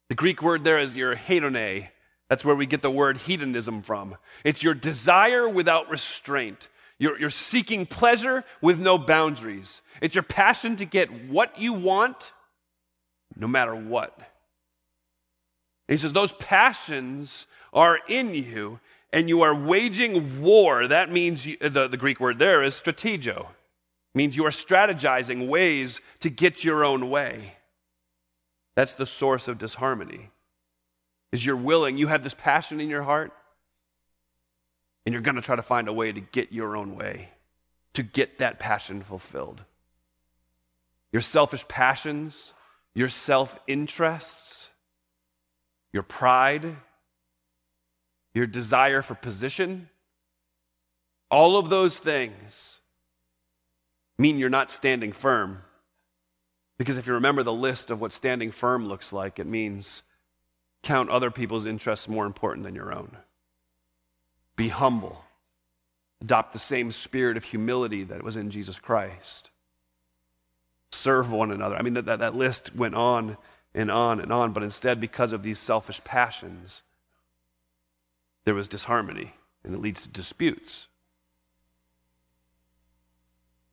The 0.09 0.15
Greek 0.15 0.41
word 0.41 0.63
there 0.63 0.79
is 0.79 0.95
your 0.95 1.15
hedone. 1.15 1.89
That's 2.29 2.45
where 2.45 2.55
we 2.55 2.65
get 2.65 2.81
the 2.81 2.91
word 2.91 3.17
hedonism 3.17 3.81
from. 3.81 4.15
It's 4.43 4.61
your 4.61 4.73
desire 4.73 5.49
without 5.49 5.89
restraint. 5.89 6.67
You're, 6.99 7.17
you're 7.19 7.29
seeking 7.29 7.85
pleasure 7.85 8.43
with 8.61 8.79
no 8.79 8.97
boundaries. 8.97 9.81
It's 10.01 10.15
your 10.15 10.23
passion 10.23 10.75
to 10.77 10.85
get 10.85 11.29
what 11.29 11.59
you 11.59 11.73
want, 11.73 12.31
no 13.35 13.47
matter 13.47 13.75
what. 13.75 14.17
he 15.87 15.97
says, 15.97 16.13
Those 16.13 16.31
passions 16.33 17.45
are 17.73 17.99
in 18.07 18.33
you, 18.33 18.79
and 19.13 19.29
you 19.29 19.41
are 19.41 19.55
waging 19.55 20.41
war, 20.41 20.87
that 20.87 21.11
means 21.11 21.45
you, 21.45 21.57
the, 21.57 21.87
the 21.87 21.97
Greek 21.97 22.19
word 22.19 22.39
there 22.39 22.61
is 22.61 22.75
strategeo. 22.75 23.49
means 24.13 24.35
you 24.35 24.45
are 24.45 24.51
strategizing 24.51 25.47
ways 25.47 26.01
to 26.19 26.29
get 26.29 26.63
your 26.63 26.83
own 26.83 27.09
way. 27.09 27.53
That's 28.75 28.91
the 28.91 29.05
source 29.05 29.47
of 29.47 29.57
disharmony. 29.57 30.31
Is 31.31 31.45
you're 31.45 31.55
willing, 31.55 31.97
you 31.97 32.07
have 32.07 32.23
this 32.23 32.33
passion 32.33 32.79
in 32.79 32.89
your 32.89 33.03
heart, 33.03 33.31
and 35.05 35.13
you're 35.13 35.21
going 35.21 35.35
to 35.35 35.41
try 35.41 35.55
to 35.55 35.61
find 35.61 35.87
a 35.87 35.93
way 35.93 36.11
to 36.11 36.19
get 36.19 36.51
your 36.51 36.75
own 36.75 36.95
way, 36.95 37.29
to 37.93 38.03
get 38.03 38.39
that 38.39 38.59
passion 38.59 39.01
fulfilled. 39.01 39.63
Your 41.11 41.21
selfish 41.21 41.67
passions, 41.67 42.53
your 42.93 43.09
self 43.09 43.59
interests, 43.67 44.67
your 45.93 46.03
pride, 46.03 46.75
your 48.37 48.47
desire 48.47 49.01
for 49.01 49.15
position, 49.15 49.89
all 51.31 51.57
of 51.57 51.69
those 51.69 51.97
things 51.97 52.77
mean 54.17 54.37
you're 54.37 54.49
not 54.49 54.69
standing 54.69 55.11
firm. 55.11 55.63
Because 56.77 56.97
if 56.97 57.07
you 57.07 57.13
remember 57.13 57.41
the 57.41 57.51
list 57.51 57.89
of 57.89 57.99
what 57.99 58.13
standing 58.13 58.51
firm 58.51 58.87
looks 58.87 59.11
like, 59.11 59.39
it 59.39 59.47
means 59.47 60.03
count 60.83 61.09
other 61.09 61.31
people's 61.31 61.65
interests 61.65 62.07
more 62.07 62.27
important 62.27 62.63
than 62.63 62.75
your 62.75 62.93
own. 62.93 63.17
Be 64.55 64.69
humble. 64.69 65.23
Adopt 66.21 66.53
the 66.53 66.59
same 66.59 66.91
spirit 66.91 67.37
of 67.37 67.43
humility 67.43 68.03
that 68.03 68.23
was 68.23 68.35
in 68.35 68.51
Jesus 68.51 68.77
Christ. 68.77 69.49
Serve 70.91 71.31
one 71.31 71.51
another. 71.51 71.75
I 71.75 71.81
mean, 71.81 71.95
that, 71.95 72.05
that, 72.05 72.19
that 72.19 72.35
list 72.35 72.75
went 72.75 72.93
on 72.93 73.37
and 73.73 73.89
on 73.89 74.19
and 74.19 74.31
on, 74.31 74.53
but 74.53 74.63
instead, 74.63 75.01
because 75.01 75.33
of 75.33 75.41
these 75.41 75.57
selfish 75.57 76.03
passions, 76.03 76.83
there 78.47 78.55
was 78.55 78.69
disharmony, 78.69 79.33
and 79.65 79.75
it 79.75 79.81
leads 79.81 80.03
to 80.03 80.07
disputes. 80.07 80.87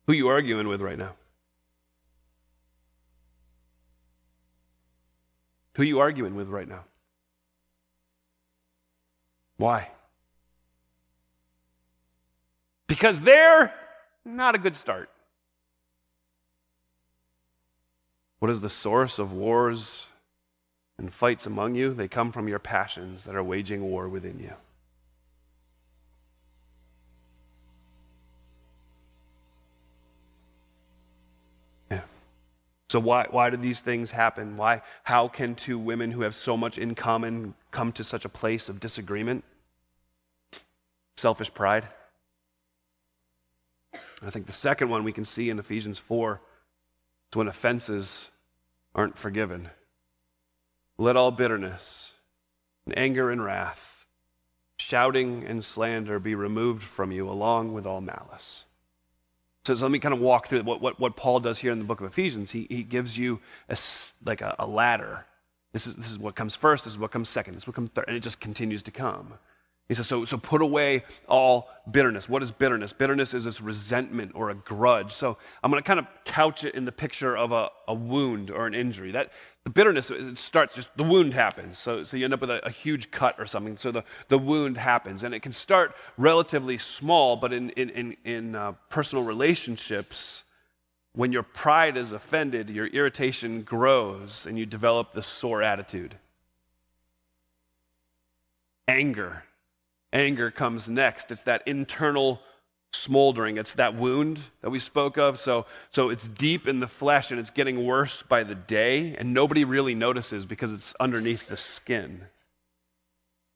Who 0.05 0.11
are 0.11 0.15
you 0.15 0.27
arguing 0.27 0.67
with 0.67 0.81
right 0.81 0.97
now? 0.97 1.13
Who 5.75 5.83
are 5.83 5.85
you 5.85 6.01
arguing 6.01 6.35
with 6.35 6.49
right 6.49 6.67
now? 6.67 6.83
Why? 9.55 9.91
Because 12.87 13.21
they're 13.21 13.73
not 14.25 14.55
a 14.55 14.57
good 14.57 14.75
start. 14.75 15.09
What 18.39 18.51
is 18.51 18.59
the 18.59 18.69
source 18.69 19.19
of 19.19 19.31
wars 19.31 20.03
and 20.97 21.13
fights 21.13 21.45
among 21.45 21.75
you? 21.75 21.93
They 21.93 22.09
come 22.09 22.33
from 22.33 22.49
your 22.49 22.59
passions 22.59 23.23
that 23.23 23.37
are 23.37 23.43
waging 23.43 23.81
war 23.81 24.09
within 24.09 24.37
you. 24.39 24.51
So 32.89 32.99
why, 32.99 33.27
why 33.29 33.49
do 33.49 33.57
these 33.57 33.79
things 33.79 34.11
happen? 34.11 34.57
Why, 34.57 34.81
how 35.03 35.27
can 35.27 35.55
two 35.55 35.79
women 35.79 36.11
who 36.11 36.21
have 36.21 36.35
so 36.35 36.55
much 36.55 36.77
in 36.77 36.93
common 36.93 37.55
come 37.71 37.91
to 37.93 38.03
such 38.03 38.25
a 38.25 38.29
place 38.29 38.69
of 38.69 38.79
disagreement? 38.79 39.43
Selfish 41.17 41.53
pride. 41.53 41.87
I 44.21 44.29
think 44.29 44.45
the 44.45 44.53
second 44.53 44.89
one 44.89 45.03
we 45.03 45.11
can 45.11 45.25
see 45.25 45.49
in 45.49 45.57
Ephesians 45.59 45.97
4 45.97 46.41
is 47.31 47.37
when 47.37 47.47
offenses 47.47 48.27
aren't 48.93 49.17
forgiven. 49.17 49.69
Let 50.97 51.17
all 51.17 51.31
bitterness 51.31 52.11
and 52.85 52.97
anger 52.97 53.31
and 53.31 53.43
wrath, 53.43 54.05
shouting 54.77 55.43
and 55.45 55.65
slander 55.65 56.19
be 56.19 56.35
removed 56.35 56.83
from 56.83 57.11
you, 57.11 57.27
along 57.29 57.73
with 57.73 57.85
all 57.85 58.01
malice. 58.01 58.64
So, 59.65 59.73
so 59.73 59.83
let 59.85 59.91
me 59.91 59.99
kind 59.99 60.13
of 60.13 60.19
walk 60.19 60.47
through 60.47 60.61
what, 60.63 60.79
what, 60.79 60.99
what 60.99 61.15
Paul 61.15 61.39
does 61.39 61.57
here 61.57 61.71
in 61.71 61.79
the 61.79 61.85
book 61.85 61.99
of 61.99 62.05
Ephesians. 62.05 62.51
He, 62.51 62.67
he 62.69 62.83
gives 62.83 63.17
you 63.17 63.39
a, 63.67 63.77
like 64.23 64.41
a, 64.41 64.55
a 64.59 64.67
ladder. 64.67 65.25
This 65.73 65.87
is, 65.87 65.95
this 65.95 66.11
is 66.11 66.19
what 66.19 66.35
comes 66.35 66.55
first, 66.55 66.83
this 66.83 66.93
is 66.93 66.99
what 66.99 67.11
comes 67.11 67.27
second, 67.27 67.55
this 67.55 67.63
is 67.63 67.67
what 67.67 67.75
comes 67.75 67.89
third, 67.89 68.05
and 68.07 68.15
it 68.15 68.21
just 68.21 68.39
continues 68.39 68.81
to 68.83 68.91
come. 68.91 69.33
He 69.87 69.93
says, 69.93 70.07
so, 70.07 70.25
so 70.25 70.37
put 70.37 70.61
away 70.61 71.03
all 71.27 71.69
bitterness. 71.89 72.27
What 72.27 72.41
is 72.41 72.49
bitterness? 72.49 72.91
Bitterness 72.91 73.35
is 73.35 73.43
this 73.43 73.61
resentment 73.61 74.31
or 74.33 74.49
a 74.49 74.55
grudge. 74.55 75.13
So 75.13 75.37
I'm 75.63 75.69
going 75.69 75.81
to 75.81 75.85
kind 75.85 75.99
of 75.99 76.07
couch 76.23 76.63
it 76.63 76.73
in 76.73 76.85
the 76.85 76.91
picture 76.91 77.37
of 77.37 77.51
a, 77.51 77.69
a 77.87 77.93
wound 77.93 78.49
or 78.49 78.65
an 78.65 78.73
injury. 78.73 79.11
That 79.11 79.31
the 79.63 79.69
bitterness 79.69 80.09
it 80.09 80.39
starts 80.39 80.73
just 80.73 80.89
the 80.97 81.03
wound 81.03 81.35
happens. 81.35 81.77
So, 81.77 82.03
so 82.03 82.17
you 82.17 82.25
end 82.25 82.33
up 82.33 82.41
with 82.41 82.49
a, 82.49 82.65
a, 82.65 82.71
huge 82.71 83.11
cut 83.11 83.35
or 83.37 83.45
something. 83.45 83.77
So 83.77 83.91
the, 83.91 84.03
the 84.27 84.39
wound 84.39 84.77
happens. 84.77 85.21
And 85.21 85.35
it 85.35 85.41
can 85.41 85.51
start 85.51 85.95
relatively 86.17 86.79
small, 86.79 87.35
but 87.35 87.53
in, 87.53 87.69
in, 87.71 87.89
in, 87.91 88.17
in 88.25 88.55
uh, 88.55 88.71
personal 88.89 89.23
relationships, 89.23 90.41
when 91.13 91.31
your 91.31 91.43
pride 91.43 91.95
is 91.95 92.11
offended, 92.11 92.71
your 92.71 92.87
irritation 92.87 93.61
grows 93.61 94.47
and 94.47 94.57
you 94.57 94.65
develop 94.65 95.13
this 95.13 95.27
sore 95.27 95.61
attitude. 95.61 96.17
Anger 98.87 99.43
anger 100.13 100.51
comes 100.51 100.87
next. 100.87 101.31
It's 101.31 101.43
that 101.43 101.63
internal 101.65 102.41
smoldering. 102.93 103.57
It's 103.57 103.73
that 103.75 103.95
wound 103.95 104.39
that 104.61 104.69
we 104.69 104.79
spoke 104.79 105.17
of. 105.17 105.37
So, 105.37 105.65
so 105.89 106.09
it's 106.09 106.27
deep 106.27 106.67
in 106.67 106.79
the 106.79 106.87
flesh 106.87 107.31
and 107.31 107.39
it's 107.39 107.49
getting 107.49 107.85
worse 107.85 108.23
by 108.27 108.43
the 108.43 108.55
day, 108.55 109.15
and 109.17 109.33
nobody 109.33 109.63
really 109.63 109.95
notices 109.95 110.45
because 110.45 110.71
it's 110.71 110.93
underneath 110.99 111.47
the 111.47 111.57
skin. 111.57 112.25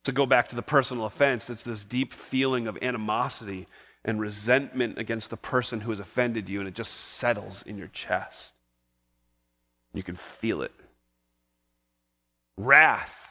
To 0.05 0.11
go 0.11 0.25
back 0.25 0.49
to 0.49 0.55
the 0.55 0.61
personal 0.61 1.05
offense, 1.05 1.49
it's 1.49 1.63
this 1.63 1.83
deep 1.83 2.13
feeling 2.13 2.67
of 2.67 2.77
animosity 2.81 3.67
and 4.05 4.19
resentment 4.19 4.97
against 4.97 5.29
the 5.29 5.37
person 5.37 5.81
who 5.81 5.89
has 5.89 5.99
offended 5.99 6.47
you, 6.47 6.59
and 6.59 6.67
it 6.67 6.73
just 6.73 6.91
settles 6.91 7.63
in 7.65 7.77
your 7.77 7.89
chest. 7.89 8.53
You 9.93 10.03
can 10.03 10.15
feel 10.15 10.61
it. 10.61 10.71
Wrath 12.57 13.28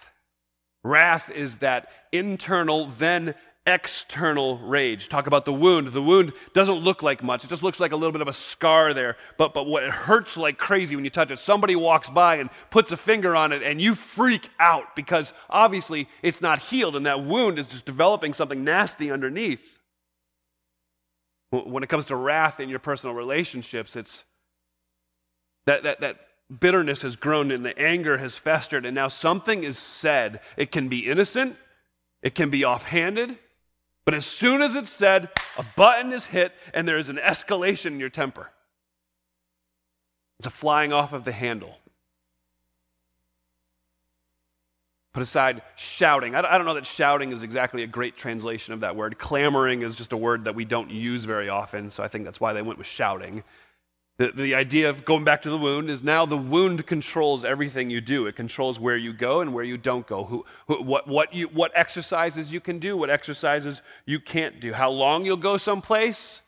Wrath 0.84 1.30
is 1.30 1.56
that 1.56 1.88
internal, 2.12 2.86
then 2.86 3.34
external 3.68 4.58
rage. 4.58 5.08
Talk 5.08 5.26
about 5.26 5.44
the 5.44 5.52
wound. 5.52 5.88
The 5.88 6.02
wound 6.02 6.32
doesn't 6.54 6.78
look 6.78 7.02
like 7.02 7.22
much. 7.22 7.44
It 7.44 7.50
just 7.50 7.62
looks 7.62 7.78
like 7.78 7.92
a 7.92 7.96
little 7.96 8.12
bit 8.12 8.22
of 8.22 8.28
a 8.28 8.32
scar 8.32 8.94
there. 8.94 9.16
But, 9.36 9.52
but 9.52 9.66
what 9.66 9.82
it 9.82 9.90
hurts 9.90 10.36
like 10.38 10.56
crazy 10.56 10.96
when 10.96 11.04
you 11.04 11.10
touch 11.10 11.30
it, 11.30 11.38
somebody 11.38 11.76
walks 11.76 12.08
by 12.08 12.36
and 12.36 12.48
puts 12.70 12.90
a 12.92 12.96
finger 12.96 13.36
on 13.36 13.52
it 13.52 13.62
and 13.62 13.80
you 13.80 13.94
freak 13.94 14.48
out 14.58 14.96
because 14.96 15.34
obviously 15.50 16.08
it's 16.22 16.40
not 16.40 16.60
healed 16.60 16.96
and 16.96 17.04
that 17.04 17.24
wound 17.24 17.58
is 17.58 17.68
just 17.68 17.84
developing 17.84 18.32
something 18.32 18.64
nasty 18.64 19.10
underneath. 19.10 19.78
When 21.50 21.82
it 21.82 21.88
comes 21.88 22.06
to 22.06 22.16
wrath 22.16 22.60
in 22.60 22.68
your 22.68 22.78
personal 22.78 23.14
relationships, 23.14 23.96
it's 23.96 24.24
that, 25.66 25.82
that, 25.82 26.00
that 26.00 26.27
bitterness 26.48 27.02
has 27.02 27.16
grown 27.16 27.50
and 27.50 27.64
the 27.64 27.78
anger 27.78 28.18
has 28.18 28.34
festered, 28.34 28.86
and 28.86 28.94
now 28.94 29.08
something 29.08 29.64
is 29.64 29.78
said. 29.78 30.40
It 30.56 30.72
can 30.72 30.88
be 30.88 31.06
innocent, 31.06 31.56
it 32.22 32.34
can 32.34 32.50
be 32.50 32.64
offhanded, 32.64 33.38
but 34.04 34.14
as 34.14 34.24
soon 34.24 34.62
as 34.62 34.74
it's 34.74 34.90
said, 34.90 35.28
a 35.58 35.64
button 35.76 36.12
is 36.12 36.24
hit 36.24 36.52
and 36.72 36.88
there 36.88 36.96
is 36.96 37.10
an 37.10 37.16
escalation 37.18 37.86
in 37.86 38.00
your 38.00 38.08
temper. 38.08 38.50
It's 40.38 40.46
a 40.46 40.50
flying 40.50 40.92
off 40.92 41.12
of 41.12 41.24
the 41.24 41.32
handle. 41.32 41.76
Put 45.12 45.22
aside 45.22 45.62
shouting. 45.76 46.34
I 46.34 46.56
don't 46.56 46.64
know 46.64 46.74
that 46.74 46.86
shouting 46.86 47.32
is 47.32 47.42
exactly 47.42 47.82
a 47.82 47.86
great 47.86 48.16
translation 48.16 48.72
of 48.72 48.80
that 48.80 48.94
word. 48.94 49.18
Clamoring 49.18 49.82
is 49.82 49.94
just 49.94 50.12
a 50.12 50.16
word 50.16 50.44
that 50.44 50.54
we 50.54 50.64
don't 50.64 50.90
use 50.90 51.24
very 51.24 51.48
often, 51.48 51.90
so 51.90 52.02
I 52.02 52.08
think 52.08 52.24
that's 52.24 52.40
why 52.40 52.52
they 52.52 52.62
went 52.62 52.78
with 52.78 52.86
shouting. 52.86 53.42
The, 54.18 54.32
the 54.32 54.54
idea 54.56 54.90
of 54.90 55.04
going 55.04 55.22
back 55.22 55.42
to 55.42 55.50
the 55.50 55.56
wound 55.56 55.88
is 55.88 56.02
now 56.02 56.26
the 56.26 56.36
wound 56.36 56.86
controls 56.86 57.44
everything 57.44 57.88
you 57.88 58.00
do. 58.00 58.26
It 58.26 58.34
controls 58.34 58.80
where 58.80 58.96
you 58.96 59.12
go 59.12 59.40
and 59.40 59.54
where 59.54 59.64
you 59.64 59.78
don't 59.78 60.06
go, 60.08 60.24
who, 60.24 60.44
who, 60.66 60.82
what, 60.82 61.06
what, 61.06 61.32
you, 61.32 61.46
what 61.46 61.70
exercises 61.74 62.52
you 62.52 62.60
can 62.60 62.80
do, 62.80 62.96
what 62.96 63.10
exercises 63.10 63.80
you 64.06 64.18
can't 64.18 64.60
do, 64.60 64.72
how 64.72 64.90
long 64.90 65.24
you'll 65.24 65.36
go 65.36 65.56
someplace, 65.56 66.40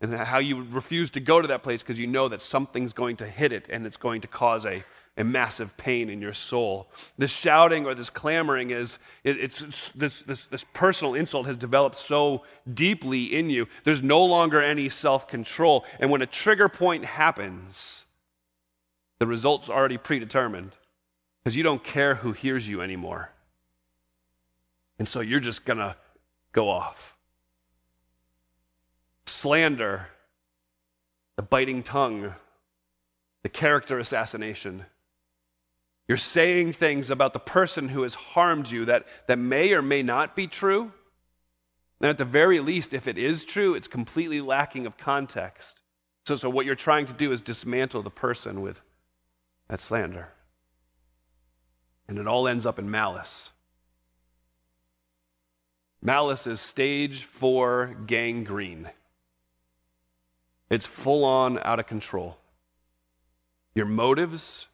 and 0.00 0.12
how 0.14 0.38
you 0.38 0.62
refuse 0.64 1.10
to 1.12 1.20
go 1.20 1.40
to 1.40 1.48
that 1.48 1.62
place 1.62 1.82
because 1.82 1.98
you 1.98 2.06
know 2.06 2.28
that 2.28 2.40
something's 2.40 2.92
going 2.92 3.16
to 3.16 3.28
hit 3.28 3.52
it 3.52 3.66
and 3.70 3.86
it's 3.86 3.96
going 3.96 4.20
to 4.20 4.28
cause 4.28 4.66
a, 4.66 4.84
a 5.16 5.24
massive 5.24 5.76
pain 5.76 6.10
in 6.10 6.20
your 6.20 6.34
soul. 6.34 6.88
This 7.16 7.30
shouting 7.30 7.86
or 7.86 7.94
this 7.94 8.10
clamoring 8.10 8.70
is, 8.70 8.98
it, 9.24 9.38
it's, 9.38 9.62
it's, 9.62 9.90
this, 9.92 10.22
this, 10.22 10.44
this 10.44 10.64
personal 10.74 11.14
insult 11.14 11.46
has 11.46 11.56
developed 11.56 11.96
so 11.96 12.42
deeply 12.72 13.24
in 13.24 13.48
you. 13.48 13.66
There's 13.84 14.02
no 14.02 14.22
longer 14.22 14.60
any 14.60 14.88
self 14.88 15.26
control. 15.26 15.84
And 15.98 16.10
when 16.10 16.20
a 16.20 16.26
trigger 16.26 16.68
point 16.68 17.06
happens, 17.06 18.04
the 19.18 19.26
result's 19.26 19.70
already 19.70 19.96
predetermined 19.96 20.72
because 21.42 21.56
you 21.56 21.62
don't 21.62 21.82
care 21.82 22.16
who 22.16 22.32
hears 22.32 22.68
you 22.68 22.82
anymore. 22.82 23.30
And 24.98 25.08
so 25.08 25.20
you're 25.20 25.40
just 25.40 25.64
going 25.64 25.78
to 25.78 25.96
go 26.52 26.68
off. 26.68 27.14
Slander, 29.26 30.08
the 31.36 31.42
biting 31.42 31.82
tongue, 31.82 32.34
the 33.42 33.48
character 33.48 33.98
assassination 33.98 34.84
you're 36.08 36.16
saying 36.16 36.72
things 36.72 37.10
about 37.10 37.32
the 37.32 37.40
person 37.40 37.88
who 37.88 38.02
has 38.02 38.14
harmed 38.14 38.70
you 38.70 38.84
that, 38.84 39.06
that 39.26 39.38
may 39.38 39.72
or 39.72 39.82
may 39.82 40.02
not 40.02 40.36
be 40.36 40.46
true. 40.46 40.92
And 42.00 42.10
at 42.10 42.18
the 42.18 42.24
very 42.24 42.60
least, 42.60 42.92
if 42.92 43.08
it 43.08 43.18
is 43.18 43.44
true, 43.44 43.74
it's 43.74 43.88
completely 43.88 44.40
lacking 44.40 44.86
of 44.86 44.96
context. 44.96 45.80
So, 46.26 46.36
so 46.36 46.50
what 46.50 46.66
you're 46.66 46.74
trying 46.74 47.06
to 47.06 47.12
do 47.12 47.32
is 47.32 47.40
dismantle 47.40 48.02
the 48.02 48.10
person 48.10 48.60
with 48.60 48.82
that 49.68 49.80
slander. 49.80 50.28
And 52.08 52.18
it 52.18 52.28
all 52.28 52.46
ends 52.46 52.66
up 52.66 52.78
in 52.78 52.90
malice. 52.90 53.50
Malice 56.02 56.46
is 56.46 56.60
stage 56.60 57.24
four 57.24 57.96
gangrene. 58.06 58.90
It's 60.70 60.86
full 60.86 61.24
on 61.24 61.58
out 61.60 61.80
of 61.80 61.86
control. 61.86 62.36
Your 63.74 63.86
motives 63.86 64.66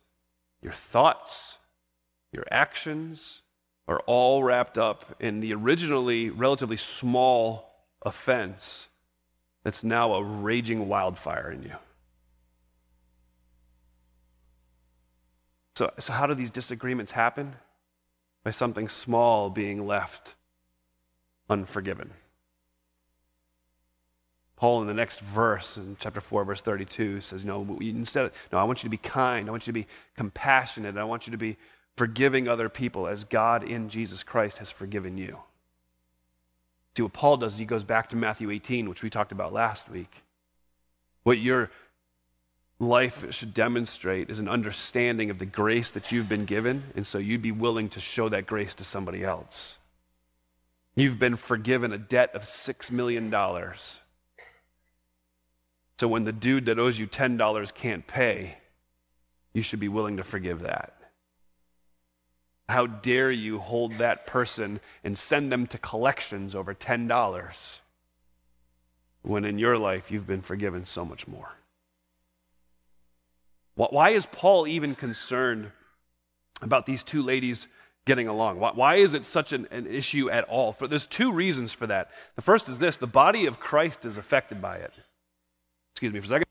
your 0.63 0.73
thoughts, 0.73 1.59
your 2.33 2.45
actions 2.51 3.43
are 3.89 4.01
all 4.07 4.43
wrapped 4.43 4.79
up 4.79 5.17
in 5.21 5.41
the 5.41 5.53
originally 5.53 6.31
relatively 6.31 6.77
small 6.77 7.71
offense 8.03 8.87
that's 9.65 9.83
now 9.83 10.15
a 10.15 10.23
raging 10.23 10.89
wildfire 10.89 11.51
in 11.51 11.63
you. 11.63 11.75
So, 15.77 15.91
so 15.99 16.13
how 16.13 16.27
do 16.27 16.35
these 16.35 16.51
disagreements 16.51 17.13
happen? 17.13 17.57
By 18.45 18.51
something 18.51 18.89
small 18.89 19.51
being 19.51 19.87
left 19.87 20.35
unforgiven. 21.49 22.13
Paul 24.63 24.81
in 24.81 24.87
the 24.87 24.95
next 24.95 25.19
verse, 25.19 25.77
in 25.77 25.97
chapter 25.99 26.21
4, 26.21 26.45
verse 26.45 26.61
32, 26.61 27.21
says, 27.21 27.45
No, 27.45 27.67
instead, 27.81 28.27
of, 28.27 28.33
no, 28.53 28.59
I 28.59 28.63
want 28.63 28.81
you 28.81 28.87
to 28.87 28.91
be 28.91 28.97
kind. 28.97 29.49
I 29.49 29.51
want 29.51 29.67
you 29.67 29.73
to 29.73 29.77
be 29.81 29.89
compassionate. 30.17 30.97
I 30.97 31.03
want 31.03 31.27
you 31.27 31.33
to 31.33 31.37
be 31.37 31.57
forgiving 31.97 32.47
other 32.47 32.69
people 32.69 33.09
as 33.09 33.25
God 33.25 33.65
in 33.65 33.89
Jesus 33.89 34.23
Christ 34.23 34.59
has 34.59 34.71
forgiven 34.71 35.19
you. 35.19 35.39
See, 36.97 37.03
what 37.03 37.13
Paul 37.13 37.39
does 37.39 37.55
is 37.55 37.59
he 37.59 37.65
goes 37.65 37.83
back 37.83 38.09
to 38.11 38.17
Matthew 38.17 38.53
18, 38.53 38.89
which 38.89 39.03
we 39.03 39.11
talked 39.11 39.33
about 39.33 39.53
last 39.53 39.91
week. 39.91 40.23
What 41.25 41.41
your 41.41 41.69
life 42.79 43.35
should 43.35 43.55
demonstrate 43.55 44.31
is 44.31 44.39
an 44.39 44.49
understanding 44.49 45.29
of 45.29 45.41
the 45.41 45.45
grace 45.45 45.91
that 45.91 46.13
you've 46.13 46.29
been 46.29 46.45
given, 46.45 46.85
and 46.95 47.05
so 47.05 47.19
you'd 47.19 47.43
be 47.43 47.51
willing 47.51 47.89
to 47.89 48.01
show 48.01 48.29
that 48.29 48.47
grace 48.47 48.75
to 48.75 48.85
somebody 48.85 49.25
else. 49.25 49.75
You've 50.95 51.19
been 51.19 51.35
forgiven 51.35 51.93
a 51.93 51.99
debt 51.99 52.33
of 52.33 52.43
$6 52.43 52.93
million. 52.93 53.29
So 56.03 56.09
when 56.09 56.25
the 56.25 56.33
dude 56.33 56.67
that 56.67 56.81
owes 56.81 56.99
you 56.99 57.07
$10 57.07 57.75
can't 57.75 58.05
pay, 58.05 58.57
you 59.53 59.63
should 59.63 59.79
be 59.79 59.87
willing 59.87 60.17
to 60.17 60.25
forgive 60.25 60.63
that. 60.63 60.97
How 62.69 62.87
dare 62.87 63.31
you 63.31 63.61
hold 63.61 63.93
that 63.99 64.27
person 64.27 64.81
and 65.05 65.17
send 65.17 65.53
them 65.53 65.69
to 65.69 65.79
collections 65.79 66.57
over 66.57 66.75
$10 66.75 67.45
when 69.23 69.45
in 69.45 69.61
your 69.61 69.79
life 69.79 70.11
you've 70.11 70.27
been 70.27 70.43
forgiven 70.43 70.87
so 70.87 71.05
much 71.05 71.29
more? 71.29 71.53
Why 73.77 74.11
is 74.11 74.27
Paul 74.27 74.67
even 74.67 74.97
concerned 74.97 75.71
about 76.61 76.85
these 76.85 77.05
two 77.05 77.23
ladies 77.23 77.69
getting 78.07 78.27
along? 78.27 78.59
Why 78.59 78.97
is 78.97 79.15
it 79.15 79.25
such 79.25 79.53
an, 79.53 79.69
an 79.71 79.87
issue 79.87 80.29
at 80.29 80.43
all? 80.49 80.73
For, 80.73 80.89
there's 80.89 81.07
two 81.07 81.31
reasons 81.31 81.71
for 81.71 81.87
that. 81.87 82.11
The 82.35 82.43
first 82.43 82.69
is 82.69 82.81
this 82.81 82.97
the 82.97 83.07
body 83.07 83.47
of 83.47 83.61
Christ 83.61 84.05
is 84.05 84.17
affected 84.17 84.61
by 84.61 84.79
it. 84.79 84.93
Excuse 85.93 86.13
me 86.13 86.21
for 86.21 86.27
a 86.27 86.29
second. 86.29 86.47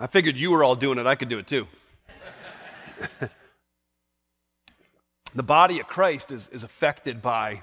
I 0.00 0.06
figured 0.06 0.38
you 0.38 0.50
were 0.50 0.62
all 0.62 0.76
doing 0.76 0.98
it, 0.98 1.06
I 1.06 1.14
could 1.14 1.28
do 1.28 1.38
it 1.38 1.46
too. 1.46 1.66
the 5.34 5.42
body 5.42 5.80
of 5.80 5.88
Christ 5.88 6.30
is, 6.30 6.48
is 6.48 6.62
affected 6.62 7.20
by 7.20 7.62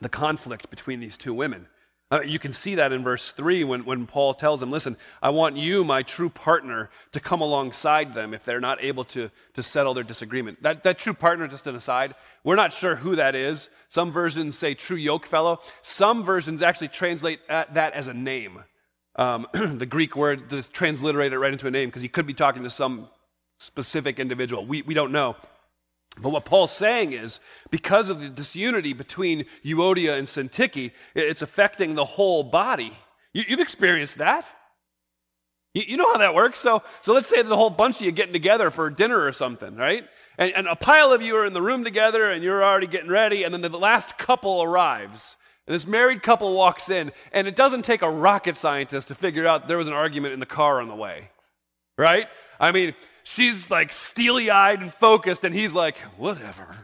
the 0.00 0.08
conflict 0.08 0.70
between 0.70 1.00
these 1.00 1.18
two 1.18 1.34
women. 1.34 1.66
Uh, 2.12 2.22
you 2.22 2.40
can 2.40 2.52
see 2.52 2.74
that 2.74 2.92
in 2.92 3.04
verse 3.04 3.30
3 3.30 3.62
when, 3.62 3.84
when 3.84 4.04
Paul 4.06 4.34
tells 4.34 4.58
them, 4.58 4.70
Listen, 4.70 4.96
I 5.22 5.30
want 5.30 5.56
you, 5.56 5.84
my 5.84 6.02
true 6.02 6.28
partner, 6.28 6.90
to 7.12 7.20
come 7.20 7.40
alongside 7.40 8.14
them 8.14 8.34
if 8.34 8.44
they're 8.44 8.60
not 8.60 8.82
able 8.82 9.04
to, 9.06 9.30
to 9.54 9.62
settle 9.62 9.94
their 9.94 10.02
disagreement. 10.02 10.62
That, 10.62 10.82
that 10.82 10.98
true 10.98 11.14
partner, 11.14 11.46
just 11.46 11.68
an 11.68 11.76
aside, 11.76 12.16
we're 12.42 12.56
not 12.56 12.72
sure 12.72 12.96
who 12.96 13.14
that 13.16 13.36
is. 13.36 13.68
Some 13.88 14.10
versions 14.10 14.58
say 14.58 14.74
true 14.74 14.96
yoke 14.96 15.26
fellow. 15.26 15.60
Some 15.82 16.24
versions 16.24 16.62
actually 16.62 16.88
translate 16.88 17.46
that 17.48 17.92
as 17.92 18.08
a 18.08 18.14
name. 18.14 18.64
Um, 19.14 19.46
the 19.52 19.86
Greek 19.86 20.16
word 20.16 20.50
just 20.50 20.72
transliterate 20.72 21.32
it 21.32 21.38
right 21.38 21.52
into 21.52 21.68
a 21.68 21.70
name 21.70 21.90
because 21.90 22.02
he 22.02 22.08
could 22.08 22.26
be 22.26 22.34
talking 22.34 22.64
to 22.64 22.70
some 22.70 23.08
specific 23.58 24.18
individual. 24.18 24.66
We, 24.66 24.82
we 24.82 24.94
don't 24.94 25.12
know. 25.12 25.36
But 26.18 26.30
what 26.30 26.44
Paul's 26.44 26.72
saying 26.72 27.12
is, 27.12 27.40
because 27.70 28.10
of 28.10 28.20
the 28.20 28.28
disunity 28.28 28.92
between 28.92 29.46
Euodia 29.64 30.18
and 30.18 30.26
Syntyche, 30.26 30.92
it's 31.14 31.42
affecting 31.42 31.94
the 31.94 32.04
whole 32.04 32.42
body. 32.42 32.92
You, 33.32 33.44
have 33.48 33.60
experienced 33.60 34.18
that. 34.18 34.44
You, 35.72 35.84
you, 35.86 35.96
know 35.96 36.12
how 36.12 36.18
that 36.18 36.34
works. 36.34 36.58
So, 36.58 36.82
so 37.00 37.12
let's 37.12 37.28
say 37.28 37.36
there's 37.36 37.50
a 37.50 37.56
whole 37.56 37.70
bunch 37.70 37.96
of 37.96 38.02
you 38.02 38.12
getting 38.12 38.32
together 38.32 38.70
for 38.70 38.90
dinner 38.90 39.24
or 39.24 39.32
something, 39.32 39.76
right? 39.76 40.04
And, 40.36 40.52
and 40.54 40.66
a 40.66 40.76
pile 40.76 41.12
of 41.12 41.22
you 41.22 41.36
are 41.36 41.46
in 41.46 41.52
the 41.52 41.62
room 41.62 41.84
together 41.84 42.30
and 42.30 42.42
you're 42.42 42.64
already 42.64 42.88
getting 42.88 43.10
ready, 43.10 43.44
and 43.44 43.54
then 43.54 43.62
the 43.62 43.70
last 43.78 44.18
couple 44.18 44.62
arrives. 44.62 45.36
And 45.66 45.74
this 45.74 45.86
married 45.86 46.22
couple 46.22 46.56
walks 46.56 46.88
in, 46.88 47.12
and 47.32 47.46
it 47.46 47.54
doesn't 47.54 47.82
take 47.82 48.02
a 48.02 48.10
rocket 48.10 48.56
scientist 48.56 49.08
to 49.08 49.14
figure 49.14 49.46
out 49.46 49.68
there 49.68 49.78
was 49.78 49.86
an 49.86 49.92
argument 49.92 50.34
in 50.34 50.40
the 50.40 50.46
car 50.46 50.80
on 50.80 50.88
the 50.88 50.96
way, 50.96 51.30
right? 51.96 52.26
I 52.58 52.72
mean, 52.72 52.94
she's 53.24 53.70
like 53.70 53.92
steely 53.92 54.50
eyed 54.50 54.80
and 54.80 54.92
focused, 54.94 55.44
and 55.44 55.54
he's 55.54 55.72
like, 55.72 55.98
whatever. 56.16 56.76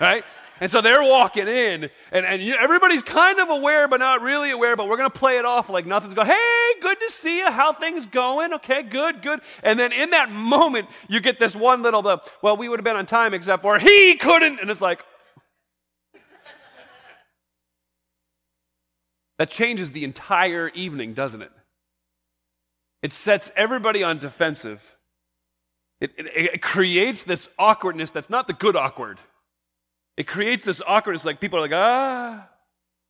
Right? 0.00 0.24
And 0.58 0.70
so 0.70 0.80
they're 0.80 1.02
walking 1.02 1.48
in, 1.48 1.90
and, 2.10 2.24
and 2.24 2.42
you, 2.42 2.54
everybody's 2.54 3.02
kind 3.02 3.40
of 3.40 3.50
aware, 3.50 3.88
but 3.88 3.98
not 3.98 4.22
really 4.22 4.50
aware, 4.50 4.74
but 4.74 4.88
we're 4.88 4.96
going 4.96 5.10
to 5.10 5.18
play 5.18 5.36
it 5.36 5.44
off 5.44 5.68
like 5.68 5.84
nothing's 5.84 6.14
going, 6.14 6.28
hey, 6.28 6.72
good 6.80 6.98
to 6.98 7.10
see 7.10 7.38
you. 7.38 7.50
How 7.50 7.74
things 7.74 8.06
going? 8.06 8.54
Okay, 8.54 8.82
good, 8.82 9.20
good. 9.20 9.40
And 9.62 9.78
then 9.78 9.92
in 9.92 10.10
that 10.10 10.30
moment, 10.30 10.88
you 11.08 11.20
get 11.20 11.38
this 11.38 11.54
one 11.54 11.82
little, 11.82 12.00
the, 12.00 12.22
well, 12.40 12.56
we 12.56 12.70
would 12.70 12.78
have 12.78 12.84
been 12.84 12.96
on 12.96 13.04
time 13.04 13.34
except 13.34 13.60
for 13.60 13.78
he 13.78 14.16
couldn't. 14.16 14.58
And 14.58 14.70
it's 14.70 14.80
like, 14.80 15.04
that 19.38 19.50
changes 19.50 19.92
the 19.92 20.04
entire 20.04 20.70
evening, 20.70 21.12
doesn't 21.12 21.42
it? 21.42 21.52
It 23.02 23.12
sets 23.12 23.50
everybody 23.56 24.02
on 24.02 24.16
defensive. 24.16 24.82
It, 26.00 26.12
it, 26.18 26.26
it, 26.26 26.62
creates 26.62 27.22
this 27.22 27.48
awkwardness 27.58 28.10
that's 28.10 28.28
not 28.28 28.46
the 28.46 28.52
good 28.52 28.76
awkward. 28.76 29.18
It 30.16 30.26
creates 30.26 30.64
this 30.64 30.82
awkwardness 30.86 31.24
like 31.24 31.40
people 31.40 31.58
are 31.58 31.62
like, 31.62 31.72
ah. 31.72 32.48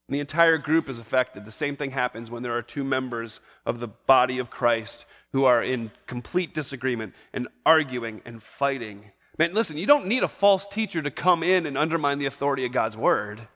And 0.08 0.14
the 0.14 0.20
entire 0.20 0.56
group 0.56 0.88
is 0.88 1.00
affected. 1.00 1.44
The 1.44 1.50
same 1.50 1.74
thing 1.74 1.90
happens 1.90 2.30
when 2.30 2.44
there 2.44 2.56
are 2.56 2.62
two 2.62 2.84
members 2.84 3.40
of 3.64 3.80
the 3.80 3.88
body 3.88 4.38
of 4.38 4.50
Christ 4.50 5.04
who 5.32 5.44
are 5.44 5.62
in 5.62 5.90
complete 6.06 6.54
disagreement 6.54 7.14
and 7.32 7.48
arguing 7.64 8.22
and 8.24 8.40
fighting. 8.40 9.10
Man, 9.36 9.52
listen, 9.52 9.76
you 9.76 9.86
don't 9.86 10.06
need 10.06 10.22
a 10.22 10.28
false 10.28 10.64
teacher 10.66 11.02
to 11.02 11.10
come 11.10 11.42
in 11.42 11.66
and 11.66 11.76
undermine 11.76 12.18
the 12.18 12.26
authority 12.26 12.64
of 12.64 12.72
God's 12.72 12.96
word. 12.96 13.48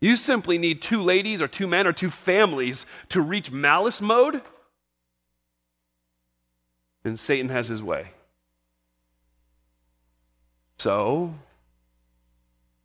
You 0.00 0.16
simply 0.16 0.58
need 0.58 0.82
two 0.82 1.02
ladies 1.02 1.42
or 1.42 1.48
two 1.48 1.66
men 1.66 1.86
or 1.86 1.92
two 1.92 2.10
families 2.10 2.84
to 3.08 3.20
reach 3.20 3.50
malice 3.50 4.00
mode, 4.00 4.42
and 7.04 7.18
Satan 7.18 7.48
has 7.48 7.68
his 7.68 7.82
way. 7.82 8.10
So, 10.80 11.34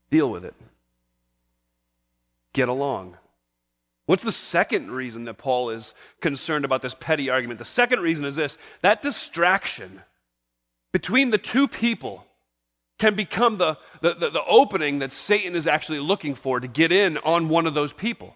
deal 0.09 0.29
with 0.29 0.43
it. 0.43 0.53
Get 2.51 2.67
along. 2.67 3.15
What's 4.05 4.21
the 4.21 4.33
second 4.33 4.91
reason 4.91 5.23
that 5.23 5.37
Paul 5.37 5.69
is 5.69 5.93
concerned 6.19 6.65
about 6.65 6.81
this 6.81 6.93
petty 6.93 7.29
argument? 7.29 7.57
The 7.57 7.63
second 7.63 8.01
reason 8.01 8.25
is 8.25 8.35
this 8.35 8.57
that 8.81 9.01
distraction 9.01 10.01
between 10.91 11.29
the 11.29 11.37
two 11.37 11.69
people 11.69 12.25
can 12.99 13.15
become 13.15 13.59
the, 13.59 13.77
the, 14.01 14.13
the, 14.13 14.29
the 14.29 14.43
opening 14.43 14.99
that 14.99 15.13
Satan 15.13 15.55
is 15.55 15.65
actually 15.65 15.99
looking 15.99 16.35
for 16.35 16.59
to 16.59 16.67
get 16.67 16.91
in 16.91 17.17
on 17.19 17.47
one 17.47 17.65
of 17.65 17.75
those 17.75 17.93
people. 17.93 18.35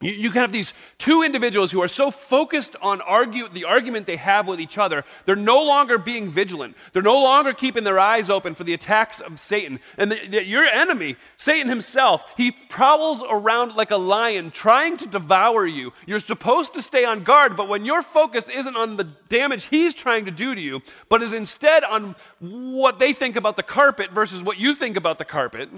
You, 0.00 0.12
you 0.12 0.30
can 0.30 0.42
have 0.42 0.52
these 0.52 0.72
two 0.96 1.22
individuals 1.22 1.72
who 1.72 1.82
are 1.82 1.88
so 1.88 2.10
focused 2.10 2.76
on 2.80 3.00
argue, 3.00 3.48
the 3.48 3.64
argument 3.64 4.06
they 4.06 4.16
have 4.16 4.46
with 4.46 4.60
each 4.60 4.78
other, 4.78 5.04
they're 5.26 5.34
no 5.34 5.62
longer 5.62 5.98
being 5.98 6.30
vigilant. 6.30 6.76
They're 6.92 7.02
no 7.02 7.20
longer 7.20 7.52
keeping 7.52 7.82
their 7.82 7.98
eyes 7.98 8.30
open 8.30 8.54
for 8.54 8.62
the 8.62 8.74
attacks 8.74 9.18
of 9.18 9.40
Satan. 9.40 9.80
And 9.96 10.12
the, 10.12 10.28
the, 10.28 10.44
your 10.44 10.64
enemy, 10.64 11.16
Satan 11.36 11.68
himself, 11.68 12.22
he 12.36 12.52
prowls 12.52 13.22
around 13.28 13.74
like 13.74 13.90
a 13.90 13.96
lion 13.96 14.52
trying 14.52 14.98
to 14.98 15.06
devour 15.06 15.66
you. 15.66 15.92
You're 16.06 16.20
supposed 16.20 16.74
to 16.74 16.82
stay 16.82 17.04
on 17.04 17.24
guard, 17.24 17.56
but 17.56 17.68
when 17.68 17.84
your 17.84 18.02
focus 18.02 18.48
isn't 18.48 18.76
on 18.76 18.96
the 18.96 19.04
damage 19.28 19.64
he's 19.64 19.94
trying 19.94 20.26
to 20.26 20.30
do 20.30 20.54
to 20.54 20.60
you, 20.60 20.80
but 21.08 21.22
is 21.22 21.32
instead 21.32 21.82
on 21.82 22.14
what 22.38 23.00
they 23.00 23.12
think 23.12 23.34
about 23.34 23.56
the 23.56 23.64
carpet 23.64 24.12
versus 24.12 24.42
what 24.42 24.58
you 24.58 24.76
think 24.76 24.96
about 24.96 25.18
the 25.18 25.24
carpet, 25.24 25.68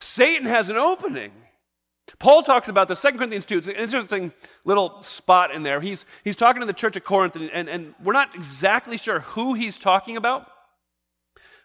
Satan 0.00 0.46
has 0.46 0.68
an 0.68 0.76
opening. 0.76 1.30
Paul 2.18 2.42
talks 2.42 2.68
about 2.68 2.88
the 2.88 2.94
2 2.94 3.12
Corinthians 3.12 3.44
2. 3.44 3.58
It's 3.58 3.66
an 3.66 3.74
interesting 3.74 4.32
little 4.64 5.02
spot 5.02 5.54
in 5.54 5.62
there. 5.62 5.80
He's, 5.80 6.04
he's 6.24 6.36
talking 6.36 6.60
to 6.60 6.66
the 6.66 6.72
church 6.72 6.96
of 6.96 7.04
Corinth, 7.04 7.36
and, 7.36 7.50
and, 7.50 7.68
and 7.68 7.94
we're 8.02 8.12
not 8.12 8.34
exactly 8.34 8.98
sure 8.98 9.20
who 9.20 9.54
he's 9.54 9.78
talking 9.78 10.16
about. 10.16 10.46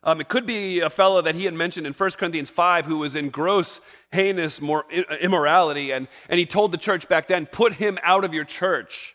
Um, 0.04 0.22
it 0.22 0.30
could 0.30 0.46
be 0.46 0.82
a 0.82 0.90
fellow 0.90 1.22
that 1.24 1.34
he 1.34 1.46
had 1.46 1.56
mentioned 1.56 1.88
in 1.88 1.94
1 1.94 2.12
Corinthians 2.12 2.50
5 2.50 2.86
who 2.86 3.00
was 3.00 3.16
in 3.16 3.30
gross, 3.30 3.80
heinous 4.12 4.62
more 4.62 4.86
immorality, 5.20 5.92
and, 5.92 6.08
and 6.30 6.40
he 6.40 6.46
told 6.46 6.72
the 6.72 6.78
church 6.78 7.10
back 7.10 7.28
then, 7.28 7.48
put 7.48 7.74
him 7.74 7.98
out 8.04 8.24
of 8.24 8.34
your 8.34 8.46
church. 8.46 9.15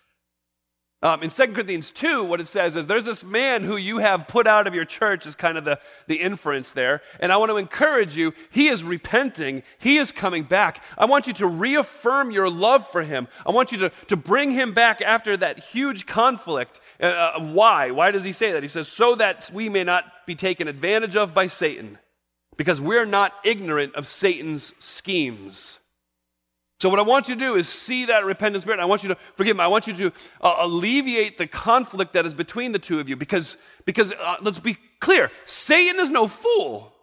Um, 1.02 1.22
in 1.22 1.30
2 1.30 1.54
Corinthians 1.54 1.90
2, 1.92 2.24
what 2.24 2.42
it 2.42 2.48
says 2.48 2.76
is 2.76 2.86
there's 2.86 3.06
this 3.06 3.24
man 3.24 3.64
who 3.64 3.78
you 3.78 3.98
have 3.98 4.28
put 4.28 4.46
out 4.46 4.66
of 4.66 4.74
your 4.74 4.84
church, 4.84 5.24
is 5.24 5.34
kind 5.34 5.56
of 5.56 5.64
the, 5.64 5.78
the 6.08 6.16
inference 6.16 6.72
there. 6.72 7.00
And 7.20 7.32
I 7.32 7.38
want 7.38 7.50
to 7.50 7.56
encourage 7.56 8.14
you, 8.14 8.34
he 8.50 8.68
is 8.68 8.84
repenting, 8.84 9.62
he 9.78 9.96
is 9.96 10.12
coming 10.12 10.42
back. 10.42 10.84
I 10.98 11.06
want 11.06 11.26
you 11.26 11.32
to 11.34 11.46
reaffirm 11.46 12.30
your 12.30 12.50
love 12.50 12.86
for 12.90 13.02
him. 13.02 13.28
I 13.46 13.50
want 13.50 13.72
you 13.72 13.78
to, 13.78 13.92
to 14.08 14.16
bring 14.16 14.52
him 14.52 14.74
back 14.74 15.00
after 15.00 15.38
that 15.38 15.60
huge 15.60 16.04
conflict. 16.04 16.80
Uh, 17.00 17.06
uh, 17.06 17.40
why? 17.40 17.92
Why 17.92 18.10
does 18.10 18.24
he 18.24 18.32
say 18.32 18.52
that? 18.52 18.62
He 18.62 18.68
says, 18.68 18.86
so 18.86 19.14
that 19.14 19.50
we 19.54 19.70
may 19.70 19.84
not 19.84 20.04
be 20.26 20.34
taken 20.34 20.68
advantage 20.68 21.16
of 21.16 21.32
by 21.32 21.46
Satan, 21.46 21.98
because 22.58 22.78
we're 22.78 23.06
not 23.06 23.32
ignorant 23.42 23.94
of 23.94 24.06
Satan's 24.06 24.74
schemes. 24.78 25.79
So, 26.80 26.88
what 26.88 26.98
I 26.98 27.02
want 27.02 27.28
you 27.28 27.34
to 27.34 27.38
do 27.38 27.56
is 27.56 27.68
see 27.68 28.06
that 28.06 28.24
repentant 28.24 28.62
spirit. 28.62 28.80
I 28.80 28.86
want 28.86 29.02
you 29.02 29.10
to 29.10 29.16
forgive 29.34 29.56
me. 29.56 29.62
I 29.62 29.66
want 29.66 29.86
you 29.86 29.92
to 29.94 30.12
uh, 30.40 30.56
alleviate 30.60 31.36
the 31.36 31.46
conflict 31.46 32.14
that 32.14 32.24
is 32.24 32.32
between 32.32 32.72
the 32.72 32.78
two 32.78 33.00
of 33.00 33.08
you 33.08 33.16
because, 33.16 33.58
because 33.84 34.12
uh, 34.12 34.36
let's 34.40 34.58
be 34.58 34.78
clear 34.98 35.30
Satan 35.44 36.00
is 36.00 36.08
no 36.08 36.26
fool. 36.26 36.94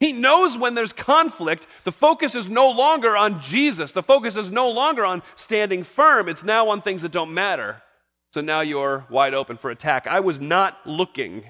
He 0.00 0.12
knows 0.12 0.56
when 0.56 0.74
there's 0.74 0.92
conflict, 0.92 1.66
the 1.84 1.92
focus 1.92 2.34
is 2.34 2.48
no 2.48 2.70
longer 2.70 3.16
on 3.16 3.40
Jesus. 3.40 3.92
The 3.92 4.02
focus 4.02 4.36
is 4.36 4.50
no 4.50 4.70
longer 4.70 5.04
on 5.04 5.22
standing 5.36 5.84
firm. 5.84 6.28
It's 6.28 6.42
now 6.42 6.68
on 6.68 6.82
things 6.82 7.02
that 7.02 7.12
don't 7.12 7.32
matter. 7.32 7.82
So 8.32 8.42
now 8.42 8.60
you're 8.60 9.06
wide 9.08 9.32
open 9.32 9.56
for 9.56 9.70
attack. 9.70 10.06
I 10.06 10.20
was 10.20 10.38
not 10.38 10.78
looking 10.86 11.44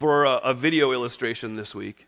for 0.00 0.24
a, 0.24 0.36
a 0.36 0.54
video 0.54 0.92
illustration 0.92 1.54
this 1.54 1.74
week. 1.74 2.06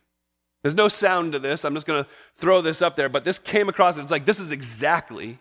There's 0.62 0.74
no 0.74 0.88
sound 0.88 1.32
to 1.32 1.38
this. 1.38 1.64
I'm 1.64 1.74
just 1.74 1.86
going 1.86 2.04
to 2.04 2.10
throw 2.36 2.60
this 2.60 2.82
up 2.82 2.96
there, 2.96 3.08
but 3.08 3.24
this 3.24 3.38
came 3.38 3.68
across, 3.68 3.96
and 3.96 4.02
it's 4.02 4.10
like, 4.10 4.26
this 4.26 4.38
is 4.38 4.52
exactly 4.52 5.38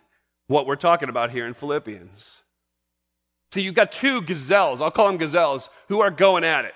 what 0.47 0.65
we're 0.65 0.75
talking 0.75 1.09
about 1.09 1.31
here 1.31 1.45
in 1.45 1.53
Philippians. 1.53 2.41
See, 3.53 3.61
you've 3.61 3.75
got 3.75 3.91
two 3.91 4.21
gazelles, 4.21 4.79
I'll 4.79 4.91
call 4.91 5.07
them 5.07 5.17
gazelles, 5.17 5.69
who 5.87 6.01
are 6.01 6.11
going 6.11 6.43
at 6.43 6.65
it. 6.65 6.75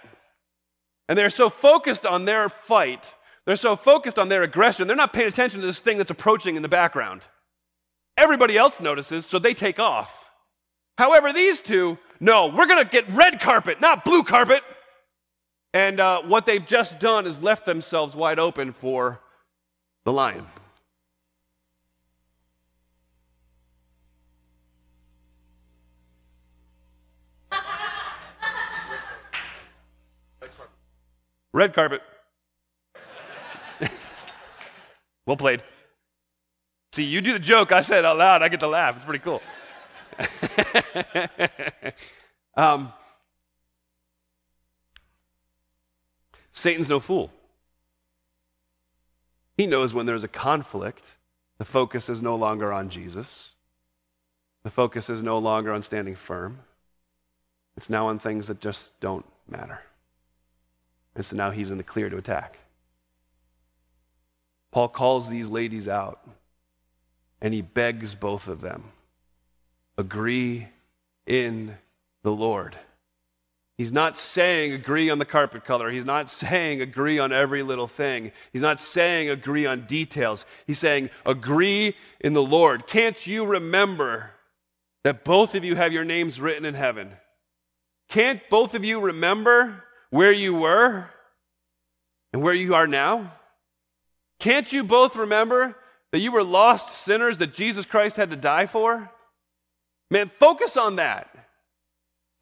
And 1.07 1.17
they're 1.17 1.29
so 1.29 1.49
focused 1.49 2.05
on 2.05 2.25
their 2.25 2.49
fight, 2.49 3.11
they're 3.45 3.55
so 3.55 3.75
focused 3.75 4.17
on 4.17 4.29
their 4.29 4.43
aggression, 4.43 4.87
they're 4.87 4.95
not 4.95 5.13
paying 5.13 5.27
attention 5.27 5.59
to 5.61 5.65
this 5.65 5.79
thing 5.79 5.97
that's 5.97 6.11
approaching 6.11 6.55
in 6.55 6.61
the 6.61 6.69
background. 6.69 7.21
Everybody 8.17 8.57
else 8.57 8.79
notices, 8.79 9.25
so 9.25 9.39
they 9.39 9.53
take 9.53 9.79
off. 9.79 10.29
However, 10.97 11.33
these 11.33 11.59
two, 11.59 11.97
no, 12.19 12.47
we're 12.47 12.67
going 12.67 12.83
to 12.83 12.89
get 12.89 13.11
red 13.11 13.39
carpet, 13.39 13.81
not 13.81 14.05
blue 14.05 14.23
carpet. 14.23 14.63
And 15.73 15.99
uh, 15.99 16.21
what 16.21 16.45
they've 16.45 16.65
just 16.65 16.99
done 16.99 17.25
is 17.25 17.41
left 17.41 17.65
themselves 17.65 18.15
wide 18.15 18.37
open 18.37 18.73
for 18.73 19.19
the 20.03 20.13
lion. 20.13 20.45
Red 31.55 31.73
carpet. 31.75 32.01
well 35.27 35.37
played. 35.37 35.61
See, 36.93 37.03
you 37.03 37.21
do 37.21 37.33
the 37.33 37.39
joke, 37.39 37.71
I 37.71 37.81
said 37.81 37.99
it 37.99 38.05
out 38.05 38.17
loud, 38.17 38.41
I 38.41 38.49
get 38.49 38.59
to 38.61 38.67
laugh. 38.67 38.95
It's 38.95 39.05
pretty 39.05 39.23
cool. 39.23 39.41
um, 42.57 42.91
Satan's 46.53 46.89
no 46.89 46.99
fool. 46.99 47.31
He 49.57 49.67
knows 49.67 49.93
when 49.93 50.05
there's 50.05 50.23
a 50.23 50.29
conflict, 50.29 51.03
the 51.57 51.65
focus 51.65 52.09
is 52.09 52.21
no 52.21 52.35
longer 52.35 52.71
on 52.71 52.89
Jesus. 52.89 53.49
The 54.63 54.69
focus 54.69 55.09
is 55.09 55.21
no 55.21 55.37
longer 55.37 55.71
on 55.71 55.83
standing 55.83 56.15
firm. 56.15 56.59
It's 57.75 57.89
now 57.89 58.07
on 58.07 58.19
things 58.19 58.47
that 58.47 58.61
just 58.61 58.97
don't 58.99 59.25
matter. 59.47 59.81
And 61.15 61.25
so 61.25 61.35
now 61.35 61.51
he's 61.51 61.69
in 61.69 61.77
the 61.77 61.83
clear 61.83 62.09
to 62.09 62.17
attack. 62.17 62.57
Paul 64.71 64.89
calls 64.89 65.29
these 65.29 65.47
ladies 65.47 65.87
out 65.87 66.27
and 67.41 67.53
he 67.53 67.61
begs 67.61 68.15
both 68.15 68.47
of 68.47 68.61
them 68.61 68.85
agree 69.97 70.67
in 71.25 71.77
the 72.23 72.31
Lord. 72.31 72.77
He's 73.77 73.91
not 73.91 74.15
saying 74.15 74.71
agree 74.73 75.09
on 75.09 75.17
the 75.17 75.25
carpet 75.25 75.65
color. 75.65 75.89
He's 75.89 76.05
not 76.05 76.29
saying 76.29 76.81
agree 76.81 77.17
on 77.17 77.31
every 77.31 77.63
little 77.63 77.87
thing. 77.87 78.31
He's 78.51 78.61
not 78.61 78.79
saying 78.79 79.29
agree 79.29 79.65
on 79.65 79.87
details. 79.87 80.45
He's 80.67 80.77
saying 80.77 81.09
agree 81.25 81.95
in 82.19 82.33
the 82.33 82.43
Lord. 82.43 82.85
Can't 82.85 83.25
you 83.25 83.45
remember 83.45 84.31
that 85.03 85.23
both 85.23 85.55
of 85.55 85.63
you 85.63 85.75
have 85.75 85.91
your 85.91 86.05
names 86.05 86.39
written 86.39 86.65
in 86.65 86.75
heaven? 86.75 87.13
Can't 88.09 88.41
both 88.49 88.75
of 88.75 88.85
you 88.85 88.99
remember 88.99 89.83
where 90.11 90.31
you 90.31 90.53
were 90.53 91.09
and 92.31 92.43
where 92.43 92.53
you 92.53 92.75
are 92.75 92.87
now? 92.87 93.33
Can't 94.39 94.71
you 94.71 94.83
both 94.83 95.15
remember 95.15 95.75
that 96.11 96.19
you 96.19 96.31
were 96.31 96.43
lost 96.43 97.03
sinners 97.03 97.39
that 97.39 97.55
Jesus 97.55 97.87
Christ 97.87 98.17
had 98.17 98.29
to 98.29 98.35
die 98.35 98.67
for? 98.67 99.09
Man, 100.11 100.29
focus 100.39 100.77
on 100.77 100.97
that. 100.97 101.42